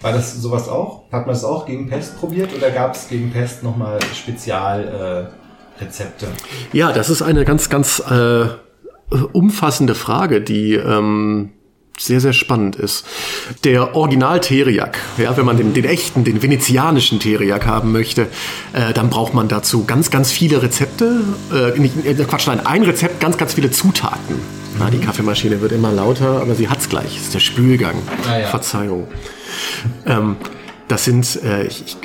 [0.00, 1.10] War das sowas auch?
[1.10, 5.34] Hat man das auch gegen Pest probiert oder gab es gegen Pest nochmal Spezialrezepte?
[5.40, 5.43] Äh,
[6.72, 8.46] ja, das ist eine ganz, ganz äh,
[9.32, 11.50] umfassende Frage, die ähm,
[11.98, 13.06] sehr, sehr spannend ist.
[13.62, 18.28] Der Original Teriak, ja, wenn man den, den echten, den venezianischen Teriak haben möchte,
[18.72, 21.20] äh, dann braucht man dazu ganz, ganz viele Rezepte,
[21.52, 24.36] äh, nicht, äh, Quatsch, nein, ein Rezept, ganz, ganz viele Zutaten.
[24.36, 24.80] Mhm.
[24.80, 27.14] Na, die Kaffeemaschine wird immer lauter, aber sie hat's gleich.
[27.14, 27.96] Das ist der Spülgang.
[28.28, 28.46] Ah, ja.
[28.48, 29.06] Verzeihung.
[30.04, 30.36] Ähm,
[30.88, 31.96] das sind, äh, ich, ich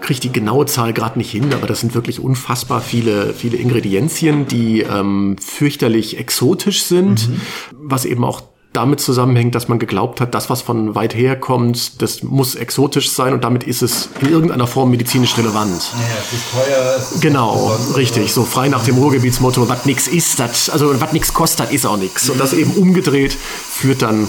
[0.00, 4.46] kriege die genaue Zahl gerade nicht hin, aber das sind wirklich unfassbar viele, viele Ingredienzien,
[4.46, 7.40] die ähm, fürchterlich exotisch sind, mhm.
[7.72, 12.02] was eben auch damit zusammenhängt, dass man geglaubt hat, das, was von weit her kommt,
[12.02, 15.82] das muss exotisch sein und damit ist es in irgendeiner Form medizinisch relevant.
[15.94, 16.96] Ja, es ist teuer.
[16.96, 18.32] Es ist genau, richtig.
[18.32, 21.96] So frei nach dem Ruhrgebietsmotto, was nix ist, das, also was nix kostet, ist auch
[21.96, 22.28] nix.
[22.28, 24.28] Und das eben umgedreht führt dann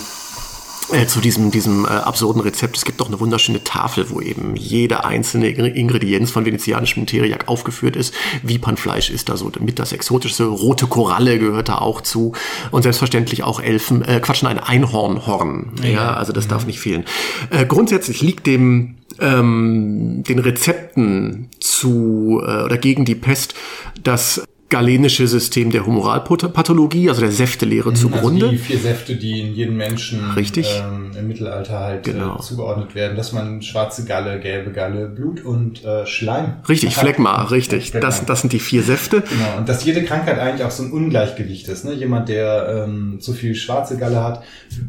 [0.92, 2.78] äh, zu diesem, diesem äh, absurden Rezept.
[2.78, 7.96] Es gibt doch eine wunderschöne Tafel, wo eben jede einzelne Ingredienz von venezianischem Teriak aufgeführt
[7.96, 8.14] ist.
[8.44, 10.46] Wiepernfleisch ist da so mit das exotischste.
[10.46, 12.34] Rote Koralle gehört da auch zu.
[12.72, 15.74] Und selbstverständlich auch Elfen, äh, Quatsch, ein Einhornhorn.
[15.84, 16.50] Ja, ja also das mhm.
[16.50, 17.06] darf nicht fehlen.
[17.50, 23.54] Äh, grundsätzlich liegt dem ähm, den Rezepten zu äh, oder gegen die Pest
[24.02, 28.46] das galenische System der Humoralpathologie, also der Säftelehre also zugrunde.
[28.46, 30.20] Also die vier Säfte, die in jedem Menschen.
[30.38, 32.36] Ähm, im Mittelalter halt äh, genau.
[32.36, 36.54] äh, zugeordnet werden, dass man schwarze Galle, gelbe Galle, Blut und äh, Schleim.
[36.68, 37.92] Richtig, Phlegma, richtig.
[37.92, 39.22] Das, das sind die vier Säfte.
[39.22, 41.86] Genau, und dass jede Krankheit eigentlich auch so ein Ungleichgewicht ist.
[41.86, 41.94] Ne?
[41.94, 44.44] Jemand, der ähm, zu viel schwarze Galle hat,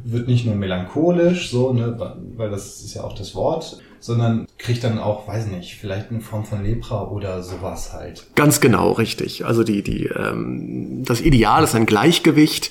[0.04, 1.96] wird nicht nur melancholisch, so, ne,
[2.36, 6.20] weil das ist ja auch das Wort, sondern kriegt dann auch, weiß nicht, vielleicht eine
[6.20, 8.26] Form von Lepra oder sowas halt.
[8.34, 9.44] Ganz genau, richtig.
[9.44, 12.70] Also die, die, ähm, das Ideal ist ein Gleichgewicht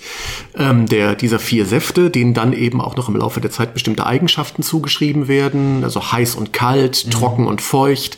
[0.56, 4.06] ähm, der, dieser vier Säfte, denen dann eben auch noch im Laufe der Zeit bestimmte
[4.06, 7.12] Eigenschaften zugeschrieben werden, also heiß und kalt, mhm.
[7.12, 8.18] trocken und feucht.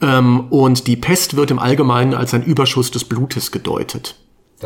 [0.00, 4.16] Ähm, und die Pest wird im Allgemeinen als ein Überschuss des Blutes gedeutet.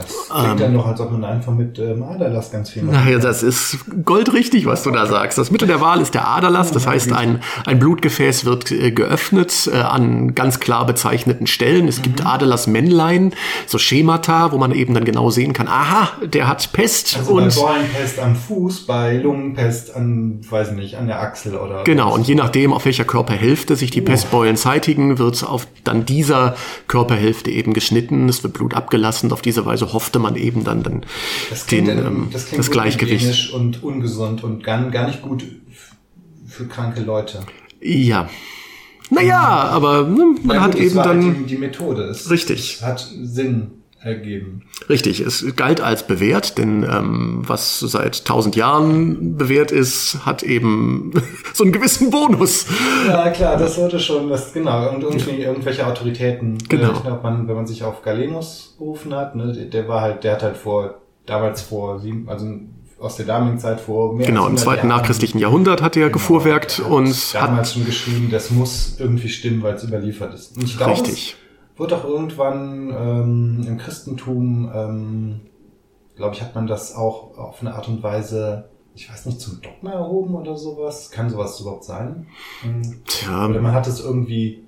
[0.02, 2.96] Das klingt ähm, dann noch, als ob man einfach mit ähm, Aderlass ganz viel macht.
[2.96, 5.38] Naja, das ist goldrichtig, was du da sagst.
[5.38, 6.72] Das Mittel der Wahl ist der Aderlass.
[6.72, 11.88] Das heißt, ein, ein Blutgefäß wird äh, geöffnet äh, an ganz klar bezeichneten Stellen.
[11.88, 12.26] Es gibt mhm.
[12.26, 13.34] Aderlassmännlein,
[13.66, 17.16] so Schemata, wo man eben dann genau sehen kann, aha, der hat Pest.
[17.18, 21.84] Also und bei Beulenpest am Fuß, bei Lungenpest an, weiß nicht, an der Achsel oder...
[21.84, 24.04] Genau, und je nachdem, auf welcher Körperhälfte sich die uh.
[24.04, 26.56] Pestbeulen zeitigen, wird auf dann dieser
[26.86, 28.28] Körperhälfte eben geschnitten.
[28.28, 29.32] Es wird Blut abgelassen.
[29.32, 31.04] Auf diese Weise hoffte man eben dann, dann
[31.50, 33.52] das den, ähm, das, das Gleichgewicht.
[33.52, 35.44] Und ungesund und gar, gar nicht gut
[36.46, 37.40] für kranke Leute.
[37.80, 38.28] Ja.
[39.10, 41.24] Naja, aber ne, man ja, hat eben dann.
[41.24, 42.04] Halt die, die Methode.
[42.04, 42.76] Es, richtig.
[42.76, 43.77] Es hat Sinn
[44.08, 44.62] ergeben.
[44.88, 51.12] Richtig, es galt als bewährt, denn ähm, was seit tausend Jahren bewährt ist, hat eben
[51.52, 52.66] so einen gewissen Bonus.
[53.06, 55.48] Ja, klar, das sollte schon, das, genau, und irgendwie ja.
[55.48, 56.58] irgendwelche Autoritäten.
[56.68, 56.92] Genau.
[56.92, 60.32] Ich glaube, man, wenn man sich auf Galenus berufen hat, ne, der war halt, der
[60.32, 62.46] hat halt vor, damals vor sieben, also
[62.98, 66.14] aus der damaligen Zeit vor mehr Genau, im zweiten Jahren, nachchristlichen Jahrhundert hat er genau,
[66.14, 70.56] gefuhrwerkt hat und damals hat schon geschrieben, das muss irgendwie stimmen, weil es überliefert ist.
[70.56, 71.36] Und ich glaube, Richtig
[71.78, 75.40] wird auch irgendwann ähm, im Christentum, ähm,
[76.16, 79.60] glaube ich, hat man das auch auf eine Art und Weise, ich weiß nicht, zum
[79.62, 81.10] Dogma erhoben oder sowas.
[81.10, 82.26] Kann sowas überhaupt sein?
[82.62, 83.02] Hm.
[83.06, 83.46] Tja.
[83.46, 84.64] Oder man hat es irgendwie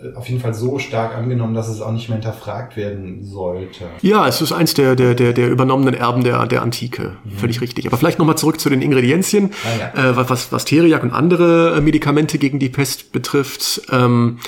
[0.00, 3.86] äh, auf jeden Fall so stark angenommen, dass es auch nicht mehr hinterfragt werden sollte.
[4.02, 7.16] Ja, es ist eins der, der, der, der übernommenen Erben der, der Antike.
[7.24, 7.30] Mhm.
[7.30, 7.86] Völlig richtig.
[7.86, 10.10] Aber vielleicht nochmal zurück zu den Ingredienzien, ah, ja.
[10.10, 13.82] äh, was, was Teriak und andere äh, Medikamente gegen die Pest betrifft.
[13.90, 14.38] Ähm,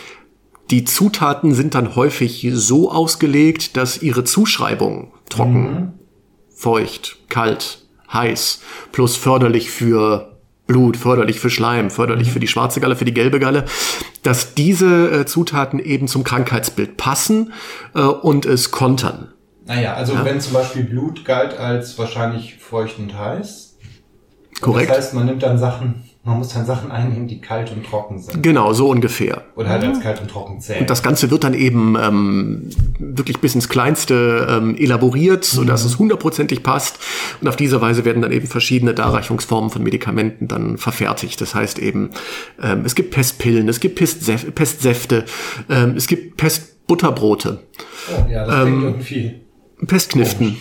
[0.71, 5.93] die Zutaten sind dann häufig so ausgelegt, dass ihre Zuschreibung trocken, mhm.
[6.55, 8.61] feucht, kalt, heiß,
[8.93, 13.41] plus förderlich für Blut, förderlich für Schleim, förderlich für die schwarze Galle, für die gelbe
[13.41, 13.65] Galle,
[14.23, 17.55] dass diese äh, Zutaten eben zum Krankheitsbild passen
[17.95, 19.33] äh, und es kontern.
[19.65, 20.25] Naja, also ja.
[20.25, 23.77] wenn zum Beispiel Blut galt als wahrscheinlich feucht und heiß.
[24.61, 24.91] Korrekt.
[24.91, 28.19] Das heißt, man nimmt dann Sachen, man muss dann Sachen einnehmen, die kalt und trocken
[28.19, 28.43] sind.
[28.43, 29.45] Genau, so ungefähr.
[29.57, 30.83] Oder halt als kalt und trocken zählen.
[30.83, 35.91] Und das Ganze wird dann eben ähm, wirklich bis ins Kleinste ähm, elaboriert, sodass mhm.
[35.91, 36.99] es hundertprozentig passt.
[37.41, 41.41] Und auf diese Weise werden dann eben verschiedene Darreichungsformen von Medikamenten dann verfertigt.
[41.41, 42.11] Das heißt eben,
[42.63, 45.25] ähm, es gibt Pestpillen, es gibt Pestsäfte, Pestsäfte
[45.71, 47.61] ähm, es gibt Pestbutterbrote.
[48.11, 49.41] Oh, ja, das klingt ähm, irgendwie
[49.87, 50.57] Pestkniften.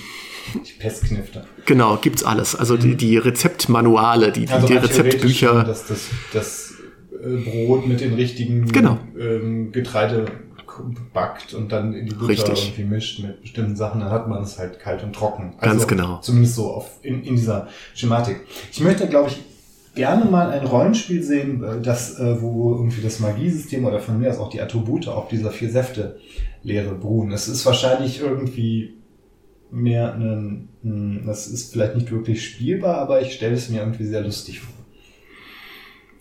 [0.54, 1.46] Die Pestknifte.
[1.68, 2.56] Genau, gibt's alles.
[2.56, 2.80] Also mhm.
[2.80, 5.66] die, die Rezeptmanuale, die, also die Rezeptbücher.
[5.66, 6.74] Dass das, das
[7.12, 8.98] äh, Brot mit den richtigen genau.
[9.20, 10.26] ähm, Getreide
[11.14, 12.68] backt und dann in die Butter Richtig.
[12.70, 15.56] irgendwie mischt mit bestimmten Sachen, dann hat man es halt kalt und trocken.
[15.58, 16.20] Also Ganz genau.
[16.22, 18.42] Zumindest so auf, in, in dieser Schematik.
[18.72, 19.44] Ich möchte, glaube ich,
[19.96, 24.30] gerne mal ein Rollenspiel sehen, äh, das, äh, wo irgendwie das Magiesystem oder von mir
[24.30, 26.18] aus auch die Attribute auf dieser vier Säfte
[26.64, 27.32] Lehre beruhen.
[27.32, 28.97] Es ist wahrscheinlich irgendwie
[29.72, 34.06] mehr ein, ein, das ist vielleicht nicht wirklich spielbar, aber ich stelle es mir irgendwie
[34.06, 34.74] sehr lustig vor.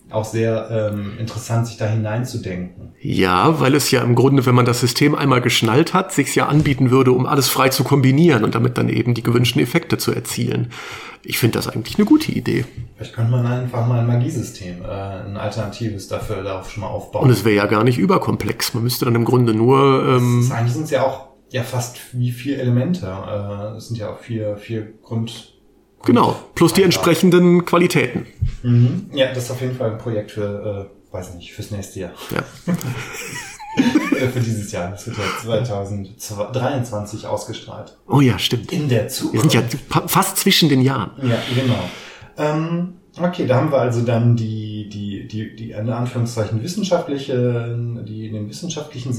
[0.09, 2.93] Auch sehr ähm, interessant, sich da hineinzudenken.
[3.01, 6.47] Ja, weil es ja im Grunde, wenn man das System einmal geschnallt hat, sich ja
[6.47, 10.13] anbieten würde, um alles frei zu kombinieren und damit dann eben die gewünschten Effekte zu
[10.13, 10.71] erzielen.
[11.23, 12.63] Ich finde das eigentlich eine gute Idee.
[12.95, 17.25] Vielleicht könnte man einfach mal ein Magiesystem, äh, ein alternatives dafür darauf schon mal aufbauen.
[17.25, 18.73] Und es wäre ja gar nicht überkomplex.
[18.75, 20.07] Man müsste dann im Grunde nur.
[20.07, 23.05] Ähm, ist, eigentlich sind es ja auch ja fast wie vier Elemente.
[23.05, 25.53] Äh, es sind ja auch vier, vier Grund.
[26.05, 28.27] Genau, plus die entsprechenden Qualitäten.
[28.63, 29.09] Mhm.
[29.13, 32.11] Ja, das ist auf jeden Fall ein Projekt für, äh, weiß nicht, fürs nächste Jahr.
[32.31, 32.73] Ja.
[34.27, 34.91] für dieses Jahr.
[34.91, 35.83] Das wird ja
[36.17, 37.97] 2023 ausgestrahlt.
[38.07, 38.71] Oh ja, stimmt.
[38.71, 39.33] In der Zukunft.
[39.33, 41.11] Wir sind ja fast zwischen den Jahren.
[41.21, 41.89] Ja, genau.
[42.37, 47.75] Ähm, okay, da haben wir also dann die, die, die, die in Anführungszeichen wissenschaftliche,
[48.07, 49.13] die in den wissenschaftlichen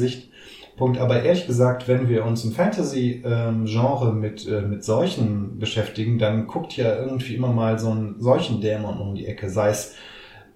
[0.79, 0.99] Sichtpunkt.
[0.99, 6.77] Aber ehrlich gesagt, wenn wir uns im Fantasy-Genre mit, äh, mit Seuchen beschäftigen, dann guckt
[6.77, 9.95] ja irgendwie immer mal so ein Seuchendämon um die Ecke, sei es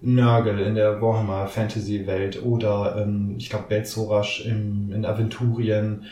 [0.01, 6.05] Nörgel in der Warhammer Fantasy Welt oder ähm, ich glaube Belzorasch in Aventurien.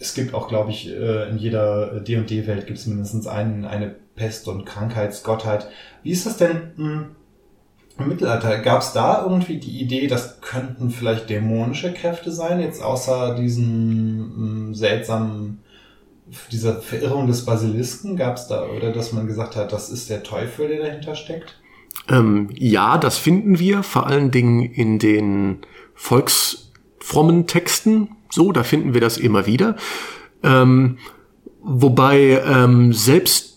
[0.00, 3.94] Es gibt auch, glaube ich, äh, in jeder D&D Welt gibt es mindestens einen, eine
[4.16, 5.68] Pest- und Krankheitsgottheit.
[6.02, 7.06] Wie ist das denn hm,
[7.98, 8.58] im Mittelalter?
[8.58, 14.32] Gab es da irgendwie die Idee, das könnten vielleicht dämonische Kräfte sein, jetzt außer diesen
[14.68, 15.60] hm, seltsamen
[16.50, 20.22] dieser Verirrung des Basilisken gab es da, oder dass man gesagt hat, das ist der
[20.22, 21.58] Teufel, der dahinter steckt?
[22.08, 25.58] Ähm, ja, das finden wir vor allen Dingen in den
[25.94, 28.16] volksfrommen Texten.
[28.30, 29.76] So, da finden wir das immer wieder.
[30.42, 30.98] Ähm,
[31.62, 33.49] wobei ähm, selbst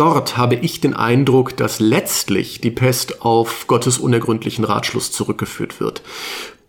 [0.00, 6.02] dort habe ich den Eindruck, dass letztlich die Pest auf Gottes unergründlichen Ratschluss zurückgeführt wird.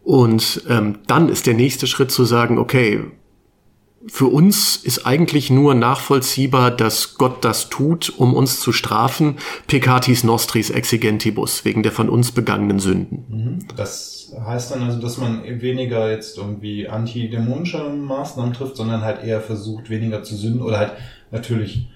[0.03, 3.05] Und ähm, dann ist der nächste Schritt zu sagen, okay,
[4.07, 10.23] für uns ist eigentlich nur nachvollziehbar, dass Gott das tut, um uns zu strafen, peccatis
[10.23, 13.25] nostris exigentibus, wegen der von uns begangenen Sünden.
[13.29, 13.59] Mhm.
[13.77, 19.39] Das heißt dann also, dass man weniger jetzt irgendwie antidämonische Maßnahmen trifft, sondern halt eher
[19.39, 20.93] versucht, weniger zu sünden oder halt
[21.29, 21.87] natürlich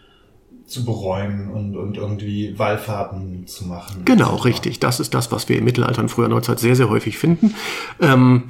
[0.65, 4.04] zu bereuen und, und irgendwie Wallfahrten zu machen.
[4.06, 4.80] Genau, richtig.
[4.80, 7.54] Das ist das, was wir im Mittelalter und früher Neuzeit sehr, sehr häufig finden.
[8.01, 8.45] Ähm,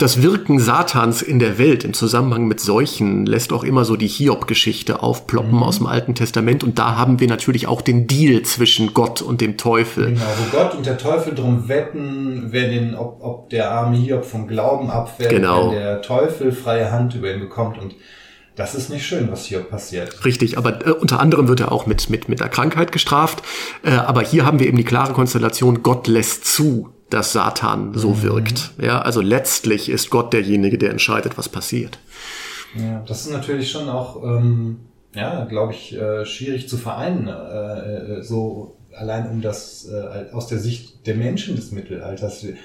[0.00, 4.06] das Wirken Satans in der Welt im Zusammenhang mit Seuchen lässt auch immer so die
[4.06, 5.62] Hiob-Geschichte aufploppen mhm.
[5.62, 6.64] aus dem Alten Testament.
[6.64, 10.06] Und da haben wir natürlich auch den Deal zwischen Gott und dem Teufel.
[10.06, 14.24] Genau, wo Gott und der Teufel drum wetten, wer den, ob, ob der arme Hiob
[14.24, 15.66] vom Glauben abfällt, genau.
[15.66, 17.76] wenn der Teufel freie Hand über ihn bekommt.
[17.76, 17.94] Und
[18.60, 20.22] das ist nicht schön, was hier passiert.
[20.26, 23.42] Richtig, aber äh, unter anderem wird er auch mit, mit, mit der Krankheit gestraft.
[23.82, 28.10] Äh, aber hier haben wir eben die klare Konstellation, Gott lässt zu, dass Satan so
[28.10, 28.22] mhm.
[28.22, 28.72] wirkt.
[28.78, 31.98] Ja, also letztlich ist Gott derjenige, der entscheidet, was passiert.
[32.76, 34.80] Ja, das ist natürlich schon auch, ähm,
[35.14, 40.48] ja, glaube ich, äh, schwierig zu vereinen, äh, äh, so allein um das äh, aus
[40.48, 42.56] der Sicht der Menschen des Mittelalters, wie,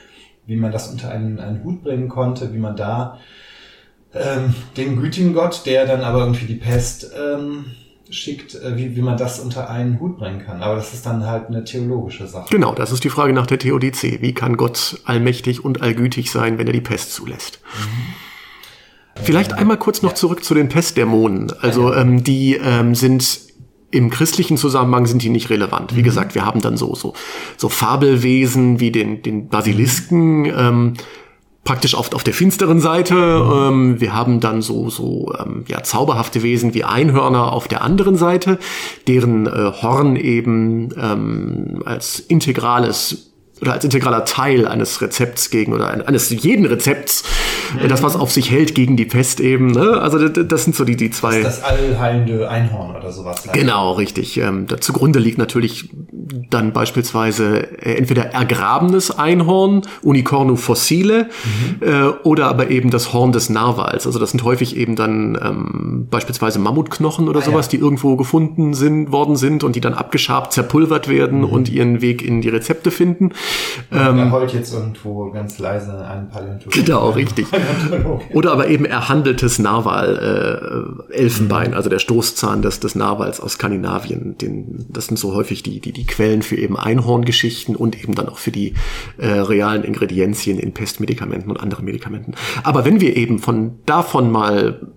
[0.45, 3.17] wie man das unter einen, einen Hut bringen konnte, wie man da
[4.15, 7.65] ähm, den gütigen Gott, der dann aber irgendwie die Pest ähm,
[8.09, 10.61] schickt, äh, wie, wie man das unter einen Hut bringen kann.
[10.61, 12.47] Aber das ist dann halt eine theologische Sache.
[12.49, 14.19] Genau, das ist die Frage nach der Theodizee.
[14.21, 17.59] Wie kann Gott allmächtig und allgütig sein, wenn er die Pest zulässt?
[17.77, 19.23] Mhm.
[19.23, 21.51] Vielleicht ähm, einmal kurz noch zurück zu den Pestdämonen.
[21.61, 23.39] Also ähm, die ähm, sind
[23.91, 25.95] im christlichen Zusammenhang sind die nicht relevant.
[25.95, 26.05] Wie mhm.
[26.05, 27.13] gesagt, wir haben dann so so
[27.55, 30.45] so Fabelwesen wie den den Basilisken.
[30.45, 30.93] Ähm,
[31.65, 33.15] praktisch auf, auf der finsteren Seite.
[33.15, 38.15] Ähm, wir haben dann so, so ähm, ja, zauberhafte Wesen wie Einhörner auf der anderen
[38.15, 38.59] Seite,
[39.07, 46.07] deren äh, Horn eben ähm, als integrales oder als integraler Teil eines Rezepts gegen oder
[46.07, 47.23] eines jeden Rezepts,
[47.73, 47.87] mhm.
[47.87, 49.67] das was auf sich hält gegen die Pest eben.
[49.67, 50.01] Ne?
[50.01, 51.41] Also das, sind so die, die zwei.
[51.41, 53.43] Das, ist das allheilende Einhorn oder sowas.
[53.45, 53.53] Halt.
[53.53, 54.37] Genau, richtig.
[54.37, 55.89] Ähm, zugrunde liegt natürlich
[56.49, 61.29] dann beispielsweise äh, entweder ergrabenes Einhorn, Unicornu fossile,
[61.81, 61.87] mhm.
[61.87, 64.05] äh, oder aber eben das Horn des Narwals.
[64.05, 67.71] Also das sind häufig eben dann ähm, beispielsweise Mammutknochen oder ah, sowas, ja.
[67.71, 71.45] die irgendwo gefunden sind, worden sind und die dann abgeschabt, zerpulvert werden mhm.
[71.45, 73.31] und ihren Weg in die Rezepte finden.
[73.91, 76.81] Ähm, da heult jetzt irgendwo ganz leise ein Paläontologe.
[76.81, 77.47] Genau, richtig.
[78.33, 84.37] Oder aber eben erhandeltes Narwal-Elfenbein, äh, also der Stoßzahn des, des Narwals aus Skandinavien.
[84.37, 88.29] Den, das sind so häufig die, die, die Quellen für eben Einhorngeschichten und eben dann
[88.29, 88.73] auch für die
[89.17, 92.33] äh, realen Ingredienzien in Pestmedikamenten und anderen Medikamenten.
[92.63, 94.91] Aber wenn wir eben von davon mal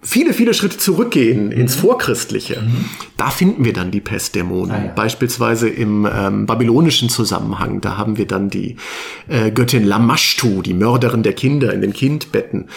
[0.00, 1.52] viele, viele Schritte zurückgehen mhm.
[1.52, 2.84] ins Vorchristliche, mhm.
[3.16, 4.70] da finden wir dann die Pestdämonen.
[4.70, 4.92] Ah, ja.
[4.92, 8.76] Beispielsweise im ähm, babylonischen Zusammenhang, da haben wir dann die
[9.26, 12.68] äh, Göttin Lamashtu, die Mörderin der Kinder in den Kindbetten,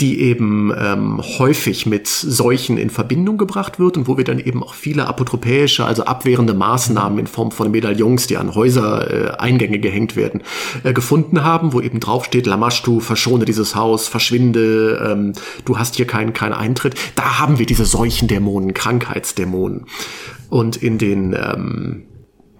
[0.00, 4.62] die eben ähm, häufig mit Seuchen in Verbindung gebracht wird und wo wir dann eben
[4.62, 10.16] auch viele apotropäische, also abwehrende Maßnahmen in Form von Medaillons, die an Häusereingänge äh, gehängt
[10.16, 10.42] werden,
[10.82, 15.32] äh, gefunden haben, wo eben draufsteht, Lamashtu, verschone dieses Haus, verschwinde, ähm,
[15.64, 19.86] du hast hier keinen kein eintritt, da haben wir diese Seuchendämonen, Krankheitsdämonen.
[20.48, 22.04] Und in den ähm,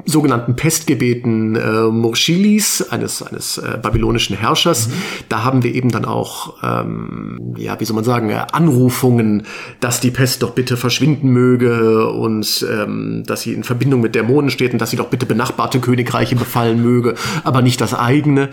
[0.06, 4.88] sogenannten Pestgebeten äh, Murshilis, eines, eines äh, babylonischen Herrschers.
[4.88, 4.92] Mhm.
[5.28, 9.44] Da haben wir eben dann auch, ähm, ja, wie soll man sagen, äh, Anrufungen,
[9.80, 14.50] dass die Pest doch bitte verschwinden möge und ähm, dass sie in Verbindung mit Dämonen
[14.50, 18.50] steht und dass sie doch bitte benachbarte Königreiche befallen möge, aber nicht das eigene.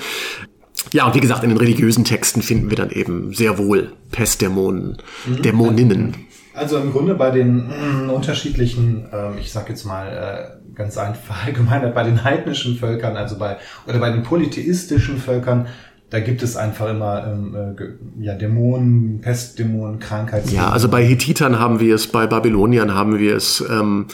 [0.92, 4.98] Ja, und wie gesagt, in den religiösen Texten finden wir dann eben sehr wohl Pestdämonen,
[5.26, 5.42] mhm.
[5.42, 6.16] Dämoninnen.
[6.54, 11.46] Also im Grunde bei den mm, unterschiedlichen, äh, ich sag jetzt mal äh, ganz einfach
[11.46, 15.68] allgemein, bei den heidnischen Völkern, also bei oder bei den polytheistischen Völkern
[16.12, 20.68] da gibt es einfach immer ähm, äh, ja, Dämonen, Pestdämonen, Krankheitsdämonen.
[20.68, 23.64] Ja, also bei Hethitern haben wir es, bei Babyloniern haben wir es.
[23.72, 24.08] Ähm,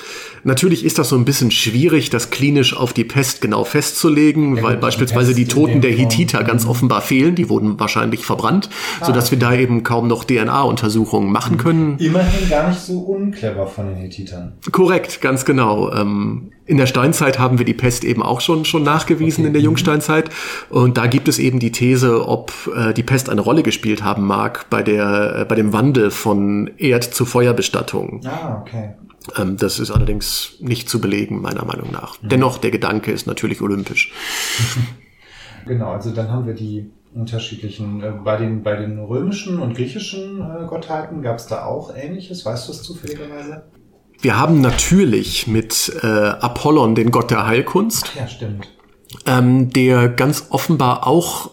[0.44, 4.64] natürlich ist das so ein bisschen schwierig, das klinisch auf die Pest genau festzulegen, ja,
[4.64, 6.70] weil beispielsweise die, die Toten der Hethiter ganz mhm.
[6.70, 7.34] offenbar fehlen.
[7.34, 11.62] Die wurden wahrscheinlich verbrannt, ah, sodass wir da eben kaum noch DNA-Untersuchungen machen mhm.
[11.62, 11.98] können.
[11.98, 14.54] Immerhin gar nicht so unclever von den Hethitern.
[14.72, 15.92] Korrekt, ganz genau.
[15.92, 19.48] Ähm, in der Steinzeit haben wir die Pest eben auch schon, schon nachgewiesen okay.
[19.48, 19.68] in der mhm.
[19.68, 20.30] Jungsteinzeit.
[20.70, 24.26] Und da gibt es eben die These, ob äh, die Pest eine Rolle gespielt haben
[24.26, 28.22] mag bei der, äh, bei dem Wandel von Erd- zu Feuerbestattung.
[28.26, 28.96] Ah, okay.
[29.38, 32.22] Ähm, das ist allerdings nicht zu belegen, meiner Meinung nach.
[32.22, 32.30] Mhm.
[32.30, 34.12] Dennoch, der Gedanke ist natürlich olympisch.
[35.66, 40.42] genau, also dann haben wir die unterschiedlichen, äh, bei den, bei den römischen und griechischen
[40.42, 43.64] äh, Gottheiten gab es da auch ähnliches, weißt du es zufälligerweise?
[44.20, 48.12] Wir haben natürlich mit äh, Apollon den Gott der Heilkunst.
[48.16, 48.68] Ja, stimmt.
[49.26, 51.52] Ähm, der ganz offenbar auch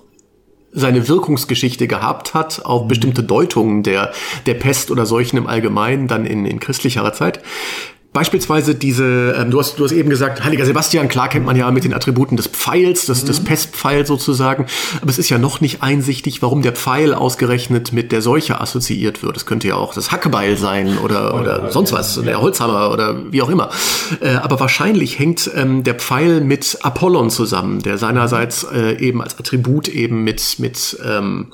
[0.73, 4.13] seine Wirkungsgeschichte gehabt hat auf bestimmte Deutungen der,
[4.47, 7.41] der Pest oder Seuchen im Allgemeinen, dann in, in christlicherer Zeit.
[8.15, 11.69] Beispielsweise diese, ähm, du, hast, du hast eben gesagt, Heiliger Sebastian, klar kennt man ja
[11.73, 13.27] mit den Attributen des Pfeils, des, mhm.
[13.27, 14.67] des Pestpfeil sozusagen,
[15.01, 19.25] aber es ist ja noch nicht einsichtig, warum der Pfeil ausgerechnet mit der Seuche assoziiert
[19.25, 19.37] wird.
[19.37, 23.43] Es könnte ja auch das Hackebeil sein oder, oder sonst was, der Holzhammer oder wie
[23.43, 23.71] auch immer.
[24.21, 29.41] Äh, aber wahrscheinlich hängt ähm, der Pfeil mit Apollon zusammen, der seinerseits äh, eben als
[29.41, 31.53] Attribut eben mit, mit ähm,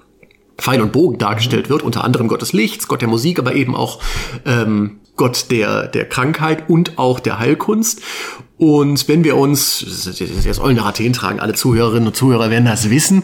[0.59, 3.75] Pfeil und Bogen dargestellt wird, unter anderem Gott des Lichts, Gott der Musik, aber eben
[3.75, 4.01] auch
[4.45, 8.03] ähm, Gott der, der Krankheit und auch der Heilkunst.
[8.57, 9.85] Und wenn wir uns,
[10.45, 13.23] das sollen nach Athen tragen, alle Zuhörerinnen und Zuhörer werden das wissen,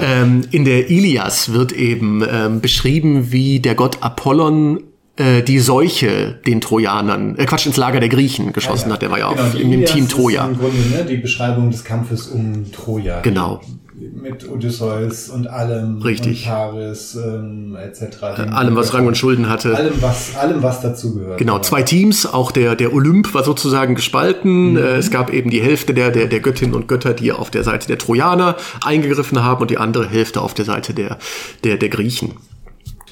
[0.00, 4.80] ähm, in der Ilias wird eben ähm, beschrieben, wie der Gott Apollon
[5.16, 8.94] äh, die Seuche den Trojanern, äh, Quatsch, ins Lager der Griechen geschossen ja, ja.
[8.94, 9.02] hat.
[9.02, 10.46] Der war ja genau, auch im, im Team Troja.
[10.46, 13.20] Im Grunde ne, die Beschreibung des Kampfes um Troja.
[13.20, 13.60] Genau
[13.96, 16.46] mit Odysseus und allem Richtig.
[16.46, 18.22] und Paris ähm, etc.
[18.22, 19.76] Äh, allem, was Rang und Schulden hatte.
[19.76, 21.38] Allem, was, allem, was dazugehört.
[21.38, 24.72] Genau, zwei Teams, auch der, der Olymp war sozusagen gespalten.
[24.72, 24.76] Mhm.
[24.78, 27.62] Äh, es gab eben die Hälfte der, der, der Göttinnen und Götter, die auf der
[27.62, 31.18] Seite der Trojaner eingegriffen haben und die andere Hälfte auf der Seite der,
[31.62, 32.32] der, der Griechen.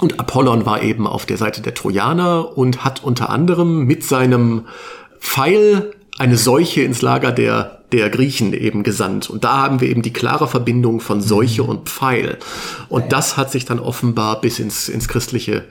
[0.01, 4.66] Und Apollon war eben auf der Seite der Trojaner und hat unter anderem mit seinem
[5.21, 9.30] Pfeil eine Seuche ins Lager der der Griechen eben gesandt.
[9.30, 11.68] Und da haben wir eben die klare Verbindung von Seuche mhm.
[11.68, 12.38] und Pfeil.
[12.88, 15.64] Und das hat sich dann offenbar bis ins, ins christliche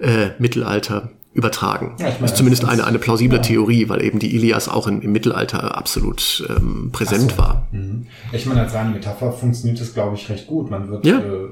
[0.00, 1.96] äh, Mittelalter übertragen.
[1.98, 3.42] Ja, ich meine, das ist zumindest eine, eine plausible ja.
[3.42, 7.38] Theorie, weil eben die Ilias auch im, im Mittelalter absolut ähm, präsent so.
[7.38, 7.66] war.
[7.72, 8.06] Mhm.
[8.32, 10.70] Ich meine, als reine Metapher funktioniert das, glaube ich, recht gut.
[10.70, 11.18] Man wird ja.
[11.18, 11.48] äh,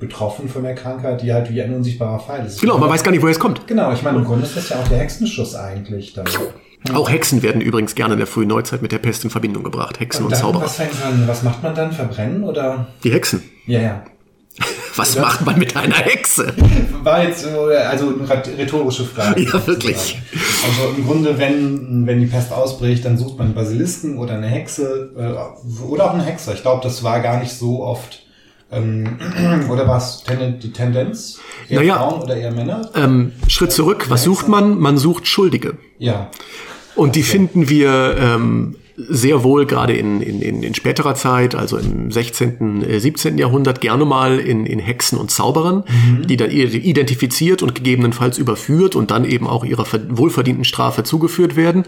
[0.00, 2.62] betroffen von der Krankheit, die halt wie ein unsichtbarer Pfeil ist.
[2.62, 3.66] Genau, man weiß gar nicht, woher es kommt.
[3.66, 6.14] Genau, ich meine, im Grunde ist das ja auch der Hexenschuss eigentlich.
[6.14, 6.24] Dann.
[6.94, 10.00] Auch Hexen werden übrigens gerne in der frühen Neuzeit mit der Pest in Verbindung gebracht.
[10.00, 10.64] Hexen und, und Zauberer.
[10.64, 10.80] Was,
[11.26, 11.92] was macht man dann?
[11.92, 12.88] Verbrennen oder?
[13.02, 13.42] Die Hexen.
[13.66, 14.04] Ja, ja.
[14.96, 15.26] Was Oder?
[15.26, 16.54] macht man mit einer Hexe?
[17.02, 19.42] War jetzt also eine rhetorische Frage.
[19.42, 20.18] Ja, wirklich.
[20.64, 24.46] Also im Grunde, wenn, wenn die Pest ausbricht, dann sucht man einen Basilisken oder eine
[24.46, 26.54] Hexe äh, oder auch einen Hexer.
[26.54, 28.22] Ich glaube, das war gar nicht so oft.
[28.70, 29.18] Ähm,
[29.70, 31.38] oder war es die Tendenz?
[31.68, 32.90] Eher naja, Frauen oder eher Männer?
[32.94, 34.06] Ähm, Schritt zurück.
[34.08, 34.78] Was sucht man?
[34.78, 35.78] Man sucht Schuldige.
[35.98, 36.30] Ja.
[36.96, 37.30] Und die okay.
[37.30, 42.84] finden wir ähm, sehr wohl gerade in, in, in, in späterer Zeit, also im 16.,
[42.98, 43.36] 17.
[43.36, 46.26] Äh, Jahrhundert, gerne mal in, in Hexen und Zauberern, mhm.
[46.26, 51.84] die dann identifiziert und gegebenenfalls überführt und dann eben auch ihrer wohlverdienten Strafe zugeführt werden.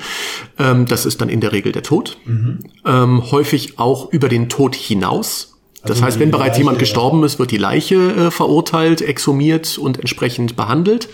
[0.59, 2.19] Ähm, das ist dann in der Regel der Tod.
[2.27, 2.59] Mhm.
[2.85, 5.55] Ähm, häufig auch über den Tod hinaus.
[5.83, 9.79] Das also heißt, wenn bereits Leiche, jemand gestorben ist, wird die Leiche äh, verurteilt, exhumiert
[9.79, 11.09] und entsprechend behandelt.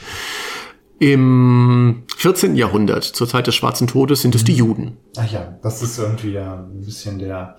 [0.99, 2.55] Im 14.
[2.57, 4.97] Jahrhundert, zur Zeit des Schwarzen Todes, sind es die Juden.
[5.17, 7.57] Ach ja, das ist irgendwie ja ein bisschen der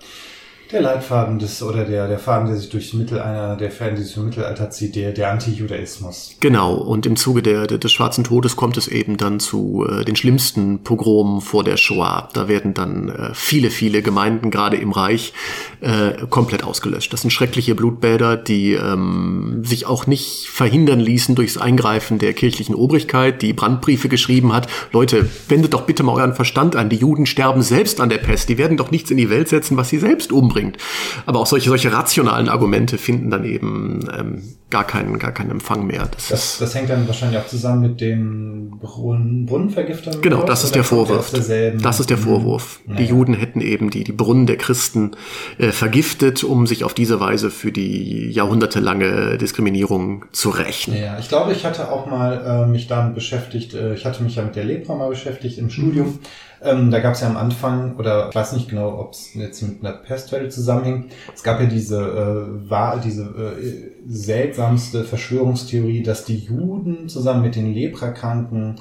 [0.72, 4.04] der Leitfaden des, oder der, der Faden, der sich durch Mittel einer, der Faden, der
[4.04, 6.36] sich durch Mittelalter zieht, der, der Anti-Judaismus.
[6.40, 6.74] Genau.
[6.74, 10.82] Und im Zuge der, des Schwarzen Todes kommt es eben dann zu äh, den schlimmsten
[10.82, 12.28] Pogromen vor der Shoah.
[12.32, 15.32] Da werden dann äh, viele, viele Gemeinden, gerade im Reich,
[15.80, 17.12] äh, komplett ausgelöscht.
[17.12, 22.74] Das sind schreckliche Blutbäder, die ähm, sich auch nicht verhindern ließen durchs Eingreifen der kirchlichen
[22.74, 24.66] Obrigkeit, die Brandbriefe geschrieben hat.
[24.92, 26.88] Leute, wendet doch bitte mal euren Verstand an.
[26.88, 28.48] Die Juden sterben selbst an der Pest.
[28.48, 30.78] Die werden doch nichts in die Welt setzen, was sie selbst umbringen bringt.
[31.26, 35.86] Aber auch solche, solche rationalen Argumente finden dann eben ähm, gar, keinen, gar keinen Empfang
[35.86, 36.08] mehr.
[36.10, 40.20] Das, das, das hängt dann wahrscheinlich auch zusammen mit den Brunnen, Brunnenvergiftern.
[40.20, 41.30] Genau, das ist der Vorwurf.
[41.30, 42.80] Das ist der Vorwurf.
[42.86, 42.96] Mhm.
[42.96, 45.12] Die Juden hätten eben die, die Brunnen der Christen
[45.58, 50.96] äh, vergiftet, um sich auf diese Weise für die jahrhundertelange Diskriminierung zu rächen.
[50.96, 54.36] Ja, ich glaube, ich hatte auch mal äh, mich damit beschäftigt, äh, ich hatte mich
[54.36, 56.06] ja mit der Lepra mal beschäftigt im Studium.
[56.06, 56.18] Mhm.
[56.62, 59.62] Ähm, da gab es ja am Anfang, oder ich weiß nicht genau, ob es jetzt
[59.62, 66.24] mit einer Pestwelle zusammenhing, es gab ja diese, äh, war, diese äh, seltsamste Verschwörungstheorie, dass
[66.24, 68.76] die Juden zusammen mit den Leprakranken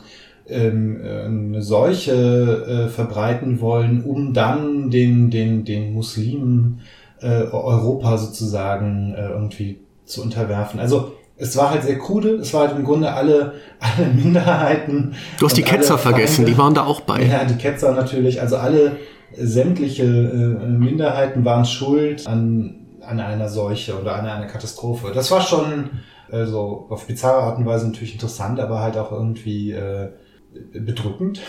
[0.47, 6.81] ähm, äh, eine Seuche äh, verbreiten wollen, um dann den, den, den Muslimen
[7.21, 10.79] äh, Europa sozusagen äh, irgendwie zu unterwerfen.
[10.79, 15.15] Also es war halt sehr krude, es war halt im Grunde alle, alle Minderheiten.
[15.39, 17.23] Du hast die Ketzer vergessen, die waren da auch bei.
[17.23, 18.97] Ja, die Ketzer natürlich, also alle
[19.35, 25.11] sämtliche äh, Minderheiten waren schuld an, an einer Seuche oder an einer Katastrophe.
[25.13, 25.89] Das war schon
[26.31, 30.09] also auf bizarre Art und Weise natürlich interessant, aber halt auch irgendwie äh,
[30.73, 31.41] bedrückend.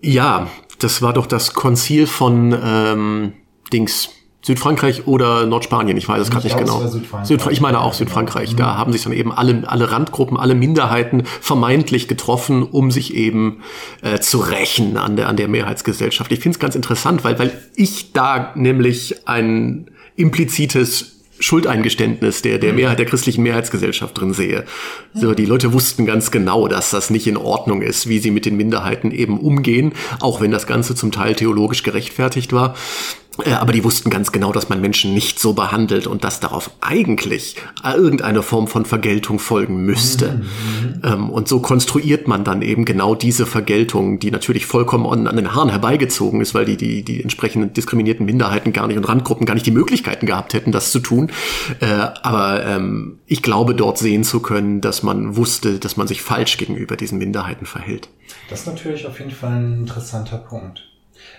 [0.00, 0.48] Ja,
[0.78, 3.32] das war doch das Konzil von ähm,
[3.72, 4.10] Dings
[4.44, 6.86] Südfrankreich oder Nordspanien, ich weiß es gerade nicht genau.
[6.86, 7.52] Südfrankreich.
[7.52, 8.52] ich meine auch Südfrankreich.
[8.52, 8.56] Mhm.
[8.58, 13.62] Da haben sich dann eben alle, alle Randgruppen, alle Minderheiten vermeintlich getroffen, um sich eben
[14.02, 16.30] äh, zu rächen an der, an der Mehrheitsgesellschaft.
[16.30, 22.70] Ich finde es ganz interessant, weil, weil ich da nämlich ein implizites Schuldeingeständnis der, der
[22.70, 22.76] mhm.
[22.76, 24.64] Mehrheit der christlichen Mehrheitsgesellschaft drin sehe.
[25.14, 28.46] So, die Leute wussten ganz genau, dass das nicht in Ordnung ist, wie sie mit
[28.46, 32.74] den Minderheiten eben umgehen, auch wenn das Ganze zum Teil theologisch gerechtfertigt war.
[33.44, 36.70] Äh, aber die wussten ganz genau, dass man Menschen nicht so behandelt und dass darauf
[36.80, 40.32] eigentlich irgendeine Form von Vergeltung folgen müsste.
[40.32, 41.00] Mhm.
[41.02, 45.54] Ähm, und so konstruiert man dann eben genau diese Vergeltung, die natürlich vollkommen an, den
[45.54, 49.54] Haaren herbeigezogen ist, weil die, die, die entsprechenden diskriminierten Minderheiten gar nicht und Randgruppen gar
[49.54, 51.30] nicht die Möglichkeiten gehabt hätten, das zu tun.
[51.80, 56.22] Äh, aber ähm, ich glaube, dort sehen zu können, dass man wusste, dass man sich
[56.22, 58.08] falsch gegenüber diesen Minderheiten verhält.
[58.48, 60.93] Das ist natürlich auf jeden Fall ein interessanter Punkt.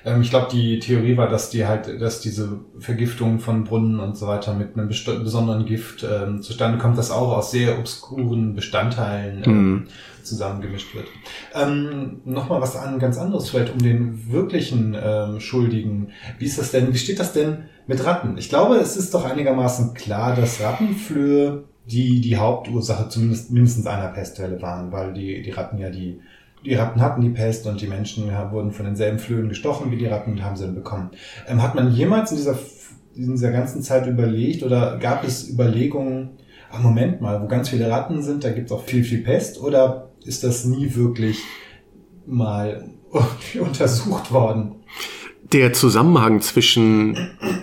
[0.05, 4.15] Ähm, ich glaube, die Theorie war, dass die halt, dass diese Vergiftung von Brunnen und
[4.15, 9.43] so weiter mit einem besonderen Gift ähm, zustande kommt, das auch aus sehr obskuren Bestandteilen
[9.45, 9.87] ähm, mhm.
[10.23, 11.07] zusammengemischt wird.
[11.53, 16.11] Ähm, Nochmal was an, ganz anderes, vielleicht um den wirklichen ähm, Schuldigen.
[16.37, 18.37] Wie ist das denn, wie steht das denn mit Ratten?
[18.37, 24.07] Ich glaube, es ist doch einigermaßen klar, dass Rattenflöhe die, die Hauptursache zumindest mindestens einer
[24.07, 26.19] Pestwelle waren, weil die, die Ratten ja die
[26.65, 30.07] die Ratten hatten die Pest und die Menschen wurden von denselben Flöhen gestochen wie die
[30.07, 31.11] Ratten und haben sie dann bekommen.
[31.47, 32.57] Ähm, hat man jemals in dieser,
[33.15, 36.31] in dieser ganzen Zeit überlegt oder gab es Überlegungen,
[36.71, 39.61] ach Moment mal, wo ganz viele Ratten sind, da gibt es auch viel, viel Pest
[39.61, 41.39] oder ist das nie wirklich
[42.25, 42.89] mal
[43.59, 44.75] untersucht worden?
[45.53, 47.15] Der Zusammenhang zwischen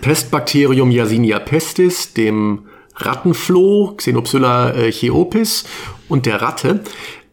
[0.03, 5.65] Pestbakterium Yersinia pestis, dem Rattenfloh Xenopsylla äh, cheopis
[6.09, 6.81] und der Ratte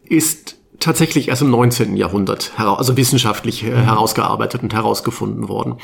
[0.08, 1.96] ist tatsächlich erst im 19.
[1.96, 5.76] Jahrhundert, also wissenschaftlich äh, herausgearbeitet und herausgefunden worden.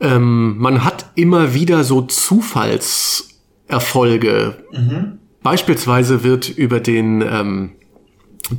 [0.00, 4.56] Ähm, man hat immer wieder so Zufallserfolge.
[4.72, 5.20] Mhm.
[5.42, 7.70] Beispielsweise wird über den ähm,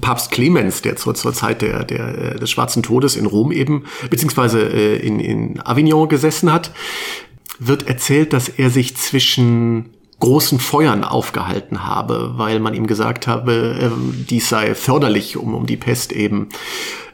[0.01, 4.61] Papst Clemens, der zur, zur Zeit der, der, des Schwarzen Todes in Rom eben, beziehungsweise
[4.61, 6.72] äh, in, in Avignon gesessen hat,
[7.59, 9.95] wird erzählt, dass er sich zwischen
[10.26, 13.90] großen Feuern aufgehalten habe, weil man ihm gesagt habe, äh,
[14.28, 16.50] dies sei förderlich, um, um die Pest eben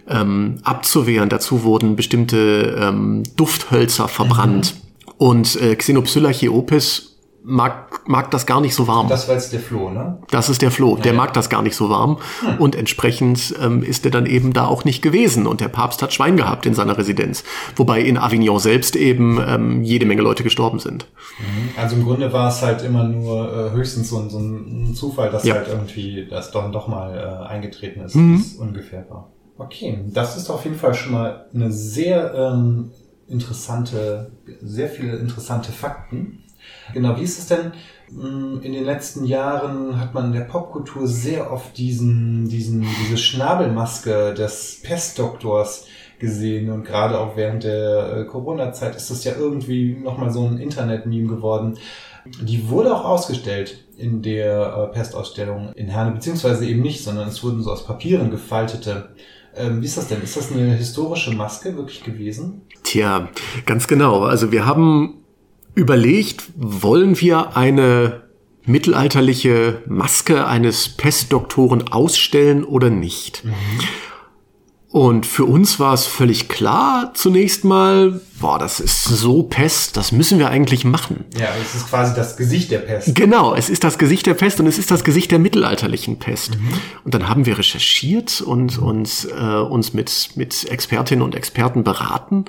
[0.07, 1.27] ähm, abzuwehren.
[1.27, 4.75] Dazu wurden bestimmte ähm, Dufthölzer verbrannt.
[4.75, 5.11] Mhm.
[5.17, 7.10] Und äh, Xenopsylla-Chiopes
[7.43, 9.07] mag, mag das gar nicht so warm.
[9.07, 10.19] Das war jetzt der Floh, ne?
[10.29, 10.97] Das ist der Floh.
[10.97, 11.17] Der ja.
[11.17, 12.19] mag das gar nicht so warm.
[12.41, 12.57] Hm.
[12.57, 15.47] Und entsprechend ähm, ist er dann eben da auch nicht gewesen.
[15.47, 17.43] Und der Papst hat Schwein gehabt in seiner Residenz.
[17.75, 21.07] Wobei in Avignon selbst eben ähm, jede Menge Leute gestorben sind.
[21.39, 21.69] Mhm.
[21.77, 25.43] Also im Grunde war es halt immer nur äh, höchstens so, so, ein Zufall, dass
[25.43, 25.55] ja.
[25.55, 28.35] halt irgendwie das doch, doch mal äh, eingetreten ist, mhm.
[28.35, 29.31] es ungefähr war.
[29.57, 32.91] Okay, das ist auf jeden Fall schon mal eine sehr ähm,
[33.27, 34.31] interessante,
[34.61, 36.43] sehr viele interessante Fakten.
[36.93, 37.71] Genau, wie ist es denn?
[38.09, 43.17] Mm, in den letzten Jahren hat man in der Popkultur sehr oft diesen, diesen, diese
[43.17, 45.85] Schnabelmaske des Pestdoktors
[46.19, 50.59] gesehen und gerade auch während der äh, Corona-Zeit ist das ja irgendwie nochmal so ein
[50.59, 51.77] Internet-Meme geworden.
[52.41, 57.43] Die wurde auch ausgestellt in der äh, Pestausstellung in Herne, beziehungsweise eben nicht, sondern es
[57.43, 59.09] wurden so aus Papieren gefaltete.
[59.55, 60.21] Ähm, wie ist das denn?
[60.21, 62.61] Ist das eine historische Maske wirklich gewesen?
[62.83, 63.27] Tja,
[63.65, 64.23] ganz genau.
[64.23, 65.20] Also wir haben
[65.75, 68.23] überlegt, wollen wir eine
[68.65, 73.43] mittelalterliche Maske eines Pestdoktoren ausstellen oder nicht?
[73.43, 73.51] Mhm.
[74.91, 80.11] Und für uns war es völlig klar zunächst mal, boah, das ist so Pest, das
[80.11, 81.23] müssen wir eigentlich machen.
[81.39, 83.15] Ja, es ist quasi das Gesicht der Pest.
[83.15, 86.59] Genau, es ist das Gesicht der Pest und es ist das Gesicht der mittelalterlichen Pest.
[86.59, 86.73] Mhm.
[87.05, 92.43] Und dann haben wir recherchiert und uns, äh, uns mit, mit Expertinnen und Experten beraten.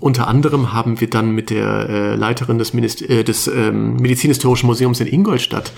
[0.00, 4.66] Unter anderem haben wir dann mit der äh, Leiterin des, Minist äh, des ähm, Medizinhistorischen
[4.66, 5.72] Museums in Ingolstadt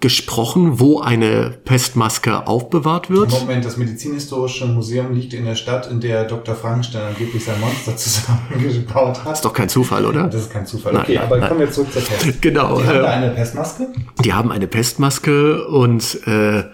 [0.00, 3.30] gesprochen, wo eine Pestmaske aufbewahrt wird.
[3.30, 6.56] Moment, das Medizinhistorische Museum liegt in der Stadt, in der Dr.
[6.56, 9.26] Frankenstein angeblich sein Monster zusammengebaut hat.
[9.26, 10.24] Das ist doch kein Zufall, oder?
[10.24, 10.96] Das ist kein Zufall.
[10.96, 11.48] Okay, nein, aber nein.
[11.48, 12.26] kommen wir zurück zur Pest.
[12.42, 12.80] Genau.
[12.80, 13.88] Die haben äh, da eine Pestmaske?
[14.24, 16.64] Die haben eine Pestmaske und äh,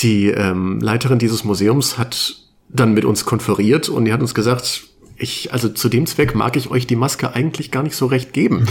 [0.00, 2.36] die ähm, Leiterin dieses Museums hat
[2.68, 4.87] dann mit uns konferiert und die hat uns gesagt,
[5.18, 8.32] ich, also zu dem Zweck mag ich euch die Maske eigentlich gar nicht so recht
[8.32, 8.60] geben.
[8.60, 8.66] Mhm.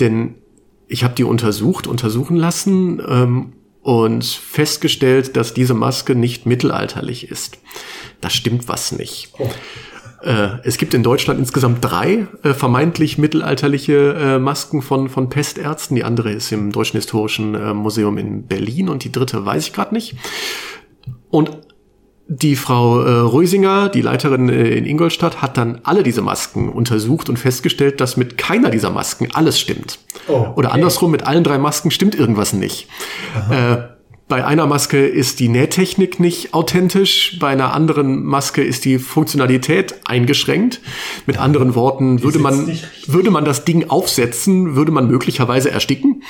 [0.00, 0.34] Denn
[0.88, 7.58] ich habe die untersucht, untersuchen lassen ähm, und festgestellt, dass diese Maske nicht mittelalterlich ist.
[8.20, 9.32] Da stimmt was nicht.
[9.38, 9.48] Oh.
[10.22, 15.94] Äh, es gibt in Deutschland insgesamt drei äh, vermeintlich mittelalterliche äh, Masken von, von Pestärzten.
[15.94, 19.94] Die andere ist im Deutschen Historischen Museum in Berlin und die dritte weiß ich gerade
[19.94, 20.16] nicht.
[21.30, 21.59] Und
[22.32, 27.28] die Frau äh, Rösinger, die Leiterin äh, in Ingolstadt, hat dann alle diese Masken untersucht
[27.28, 29.98] und festgestellt, dass mit keiner dieser Masken alles stimmt.
[30.28, 30.52] Oh, okay.
[30.54, 32.86] Oder andersrum, mit allen drei Masken stimmt irgendwas nicht.
[33.50, 33.78] Äh,
[34.28, 39.96] bei einer Maske ist die Nähtechnik nicht authentisch, bei einer anderen Maske ist die Funktionalität
[40.04, 40.80] eingeschränkt.
[41.26, 42.70] Mit anderen Worten, würde man,
[43.08, 46.22] würde man das Ding aufsetzen, würde man möglicherweise ersticken.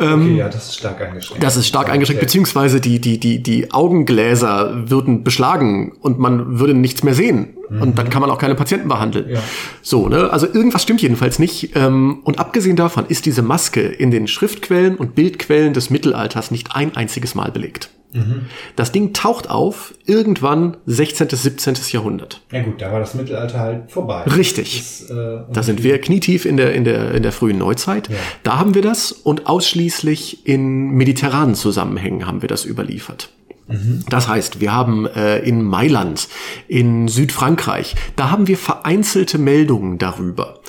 [0.00, 1.42] Ähm, okay, ja, das ist stark eingeschränkt.
[1.42, 6.74] Das ist stark eingeschränkt, beziehungsweise die, die, die, die Augengläser würden beschlagen und man würde
[6.74, 7.56] nichts mehr sehen.
[7.68, 7.82] Mhm.
[7.82, 9.28] Und dann kann man auch keine Patienten behandeln.
[9.28, 9.40] Ja.
[9.82, 10.30] So, ne?
[10.30, 11.76] Also irgendwas stimmt jedenfalls nicht.
[11.76, 16.74] Ähm, und abgesehen davon ist diese Maske in den Schriftquellen und Bildquellen des Mittelalters nicht
[16.74, 17.90] ein einziges Mal belegt.
[18.12, 18.46] Mhm.
[18.76, 21.28] Das Ding taucht auf irgendwann 16.
[21.28, 21.74] 17.
[21.90, 22.40] Jahrhundert.
[22.52, 24.22] Ja gut, da war das Mittelalter halt vorbei.
[24.24, 24.78] Richtig.
[24.78, 28.08] Das, äh, da sind wir knietief in der, in der, in der frühen Neuzeit.
[28.08, 28.16] Ja.
[28.42, 33.30] Da haben wir das und ausschließlich in mediterranen Zusammenhängen haben wir das überliefert.
[33.70, 34.04] Mhm.
[34.08, 36.28] Das heißt, wir haben äh, in Mailand,
[36.68, 40.60] in Südfrankreich, da haben wir vereinzelte Meldungen darüber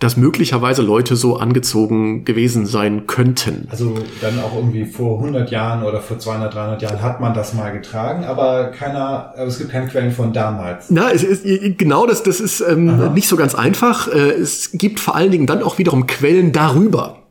[0.00, 3.68] dass möglicherweise Leute so angezogen gewesen sein könnten.
[3.70, 7.54] Also dann auch irgendwie vor 100 Jahren oder vor 200, 300 Jahren hat man das
[7.54, 10.90] mal getragen, aber keiner, aber es gibt keine Quellen von damals.
[10.90, 11.44] Na, es ist
[11.78, 14.08] genau das, das ist ähm, nicht so ganz einfach.
[14.08, 17.23] Äh, es gibt vor allen Dingen dann auch wiederum Quellen darüber.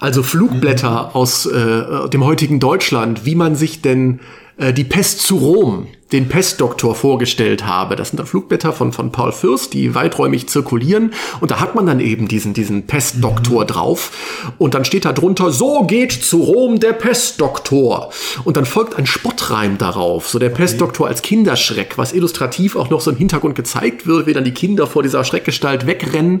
[0.00, 1.14] Also Flugblätter mhm.
[1.14, 4.20] aus äh, dem heutigen Deutschland, wie man sich denn
[4.58, 7.96] äh, die Pest zu Rom, den Pestdoktor vorgestellt habe.
[7.96, 11.12] Das sind dann Flugblätter von, von Paul Fürst, die weiträumig zirkulieren.
[11.40, 13.66] Und da hat man dann eben diesen, diesen Pestdoktor mhm.
[13.66, 14.12] drauf.
[14.58, 18.12] Und dann steht da drunter, so geht zu Rom der Pestdoktor.
[18.44, 20.28] Und dann folgt ein Spottreim darauf.
[20.28, 20.62] So der okay.
[20.62, 24.54] Pestdoktor als Kinderschreck, was illustrativ auch noch so im Hintergrund gezeigt wird, wie dann die
[24.54, 26.40] Kinder vor dieser Schreckgestalt wegrennen.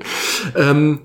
[0.54, 1.00] Ähm,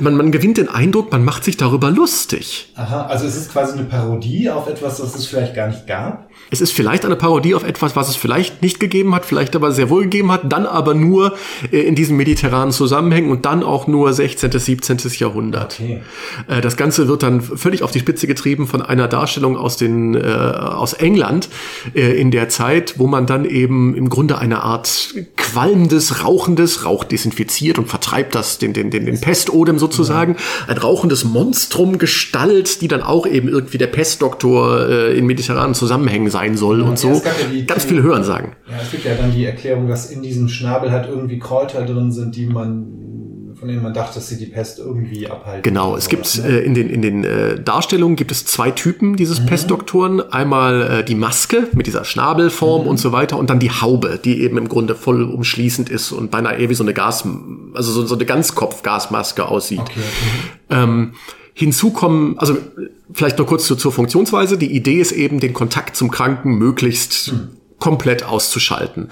[0.00, 2.72] man, man gewinnt den Eindruck, man macht sich darüber lustig.
[2.76, 6.30] Aha, also es ist quasi eine Parodie auf etwas, das es vielleicht gar nicht gab?
[6.50, 9.72] Es ist vielleicht eine Parodie auf etwas, was es vielleicht nicht gegeben hat, vielleicht aber
[9.72, 11.34] sehr wohl gegeben hat, dann aber nur
[11.70, 14.98] äh, in diesen mediterranen Zusammenhängen und dann auch nur 16., 17.
[15.18, 15.78] Jahrhundert.
[15.80, 16.02] Okay.
[16.48, 20.14] Äh, das Ganze wird dann völlig auf die Spitze getrieben von einer Darstellung aus, den,
[20.14, 21.48] äh, aus England
[21.94, 27.04] äh, in der Zeit, wo man dann eben im Grunde eine Art qualmendes, rauchendes, Rauch
[27.04, 30.36] desinfiziert und vertreibt das, den, den, den, den Pestodem sozusagen,
[30.68, 36.30] ein rauchendes Monstrum Gestalt, die dann auch eben irgendwie der Pestdoktor äh, in mediterranen Zusammenhängen
[36.30, 37.08] sein soll ja, und so.
[37.08, 38.56] Ja, ja Ganz viel hören sagen.
[38.70, 42.12] Ja, es gibt ja dann die Erklärung, dass in diesem Schnabel halt irgendwie Kräuter drin
[42.12, 43.02] sind, die man
[43.62, 45.62] von denen man dachte, dass sie die Pest irgendwie abhalten.
[45.62, 46.48] Genau, es gibt ne?
[46.48, 49.46] äh, in den, in den äh, Darstellungen gibt es zwei Typen dieses mhm.
[49.46, 50.20] Pestdoktoren.
[50.32, 52.88] Einmal äh, die Maske mit dieser Schnabelform mhm.
[52.88, 56.32] und so weiter und dann die Haube, die eben im Grunde voll umschließend ist und
[56.32, 57.24] beinahe eher wie so eine Gas,
[57.72, 59.78] also so, so eine Ganzkopfgasmaske aussieht.
[59.78, 60.00] Okay.
[60.00, 60.76] Mhm.
[60.76, 61.12] Ähm,
[61.54, 62.56] Hinzu kommen, also
[63.12, 64.58] vielleicht noch kurz zur, zur Funktionsweise.
[64.58, 67.48] Die Idee ist eben, den Kontakt zum Kranken möglichst hm.
[67.82, 69.08] Komplett auszuschalten.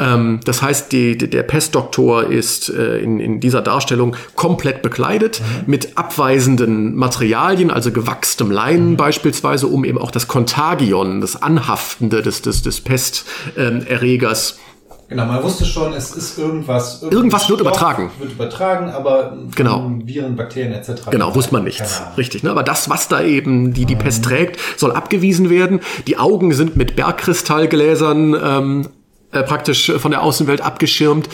[0.00, 5.70] Ähm, das heißt, die, der Pestdoktor ist äh, in, in dieser Darstellung komplett bekleidet mhm.
[5.70, 8.96] mit abweisenden Materialien, also gewachstem Leinen mhm.
[8.96, 14.67] beispielsweise, um eben auch das Kontagion, das Anhaftende des, des, des Pesterregers ähm,
[15.08, 17.02] Genau, man wusste schon, es ist irgendwas.
[17.02, 18.10] Irgendwas wird übertragen.
[18.18, 19.90] Wird übertragen, aber genau.
[20.04, 21.10] Viren, Bakterien etc.
[21.10, 22.02] Genau, wusste man nichts.
[22.18, 22.42] Richtig.
[22.42, 22.50] Ne?
[22.50, 24.00] Aber das, was da eben die, die mhm.
[24.00, 25.80] Pest trägt, soll abgewiesen werden.
[26.06, 28.88] Die Augen sind mit Bergkristallgläsern ähm,
[29.30, 31.28] äh, praktisch von der Außenwelt abgeschirmt,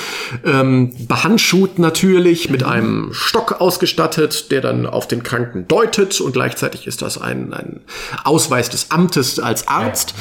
[0.44, 2.68] ähm, behandschuht natürlich, mit mhm.
[2.68, 7.80] einem Stock ausgestattet, der dann auf den Kranken deutet und gleichzeitig ist das ein, ein
[8.22, 10.14] Ausweis des Amtes als Arzt.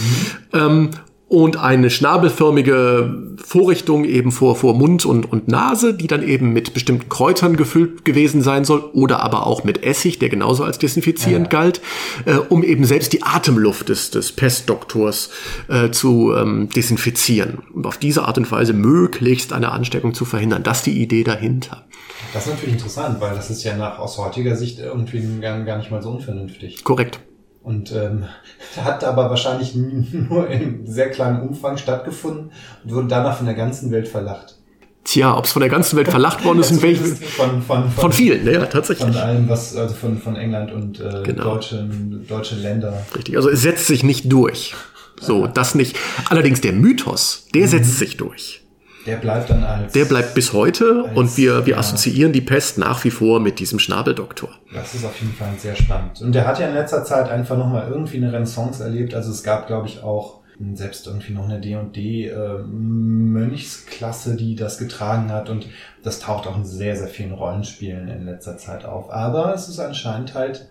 [0.53, 0.69] Ja.
[0.69, 0.89] Mhm.
[0.89, 0.89] Ähm,
[1.33, 6.75] und eine schnabelförmige Vorrichtung eben vor, vor Mund und, und Nase, die dann eben mit
[6.75, 11.51] bestimmten Kräutern gefüllt gewesen sein soll oder aber auch mit Essig, der genauso als desinfizierend
[11.51, 11.59] ja.
[11.59, 11.81] galt,
[12.25, 15.31] äh, um eben selbst die Atemluft des, des Pestdoktors
[15.69, 20.61] äh, zu ähm, desinfizieren und auf diese Art und Weise möglichst eine Ansteckung zu verhindern.
[20.61, 21.87] Das ist die Idee dahinter.
[22.31, 25.79] Das ist natürlich interessant, weil das ist ja nach aus heutiger Sicht irgendwie gar, gar
[25.79, 26.83] nicht mal so unvernünftig.
[26.83, 27.21] Korrekt.
[27.63, 28.25] Und ähm,
[28.83, 32.51] hat aber wahrscheinlich nur in sehr kleinem Umfang stattgefunden
[32.83, 34.57] und wurde danach von der ganzen Welt verlacht.
[35.05, 37.17] Tja, ob es von der ganzen Welt verlacht worden ist, in welchen.
[37.17, 39.05] Von, von, von, von vielen, ja, tatsächlich.
[39.05, 41.43] Von allem, was, also von, von England und äh, genau.
[41.43, 43.05] deutschen, deutsche Länder.
[43.13, 44.73] Richtig, also es setzt sich nicht durch.
[45.19, 45.97] So, das nicht.
[46.29, 47.67] Allerdings der Mythos, der mhm.
[47.67, 48.62] setzt sich durch.
[49.05, 49.93] Der bleibt dann als.
[49.93, 51.79] Der bleibt bis heute als, und wir, wir ja.
[51.79, 54.49] assoziieren die Pest nach wie vor mit diesem Schnabeldoktor.
[54.73, 56.21] Das ist auf jeden Fall sehr spannend.
[56.21, 59.13] Und der hat ja in letzter Zeit einfach nochmal irgendwie eine Renaissance erlebt.
[59.13, 60.43] Also es gab, glaube ich, auch
[60.73, 65.67] selbst irgendwie noch eine D&D äh, Mönchsklasse, die das getragen hat und
[66.03, 69.11] das taucht auch in sehr, sehr vielen Rollenspielen in letzter Zeit auf.
[69.11, 70.69] Aber es ist anscheinend halt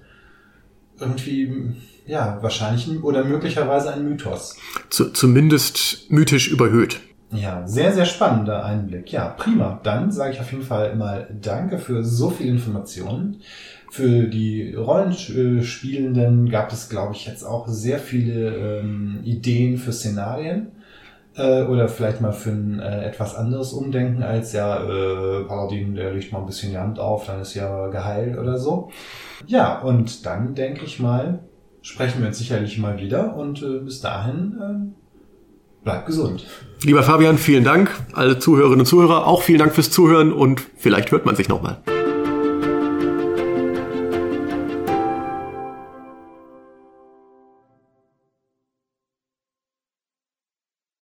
[0.98, 1.74] irgendwie,
[2.06, 4.56] ja, wahrscheinlich oder möglicherweise ein Mythos.
[4.88, 7.00] Zu, zumindest mythisch überhöht.
[7.32, 9.10] Ja, sehr, sehr spannender Einblick.
[9.10, 9.80] Ja, prima.
[9.82, 13.40] Dann sage ich auf jeden Fall mal Danke für so viele Informationen.
[13.90, 20.72] Für die Rollenspielenden gab es, glaube ich, jetzt auch sehr viele ähm, Ideen für Szenarien.
[21.34, 26.12] Äh, oder vielleicht mal für ein äh, etwas anderes Umdenken als ja, äh, Paladin, der
[26.12, 28.90] legt mal ein bisschen die Hand auf, dann ist ja geheilt oder so.
[29.46, 31.38] Ja, und dann denke ich mal,
[31.80, 34.94] sprechen wir uns sicherlich mal wieder und äh, bis dahin
[35.82, 36.46] äh, Bleib gesund.
[36.82, 37.90] Lieber Fabian, vielen Dank.
[38.12, 41.82] Alle Zuhörerinnen und Zuhörer, auch vielen Dank fürs Zuhören und vielleicht hört man sich nochmal.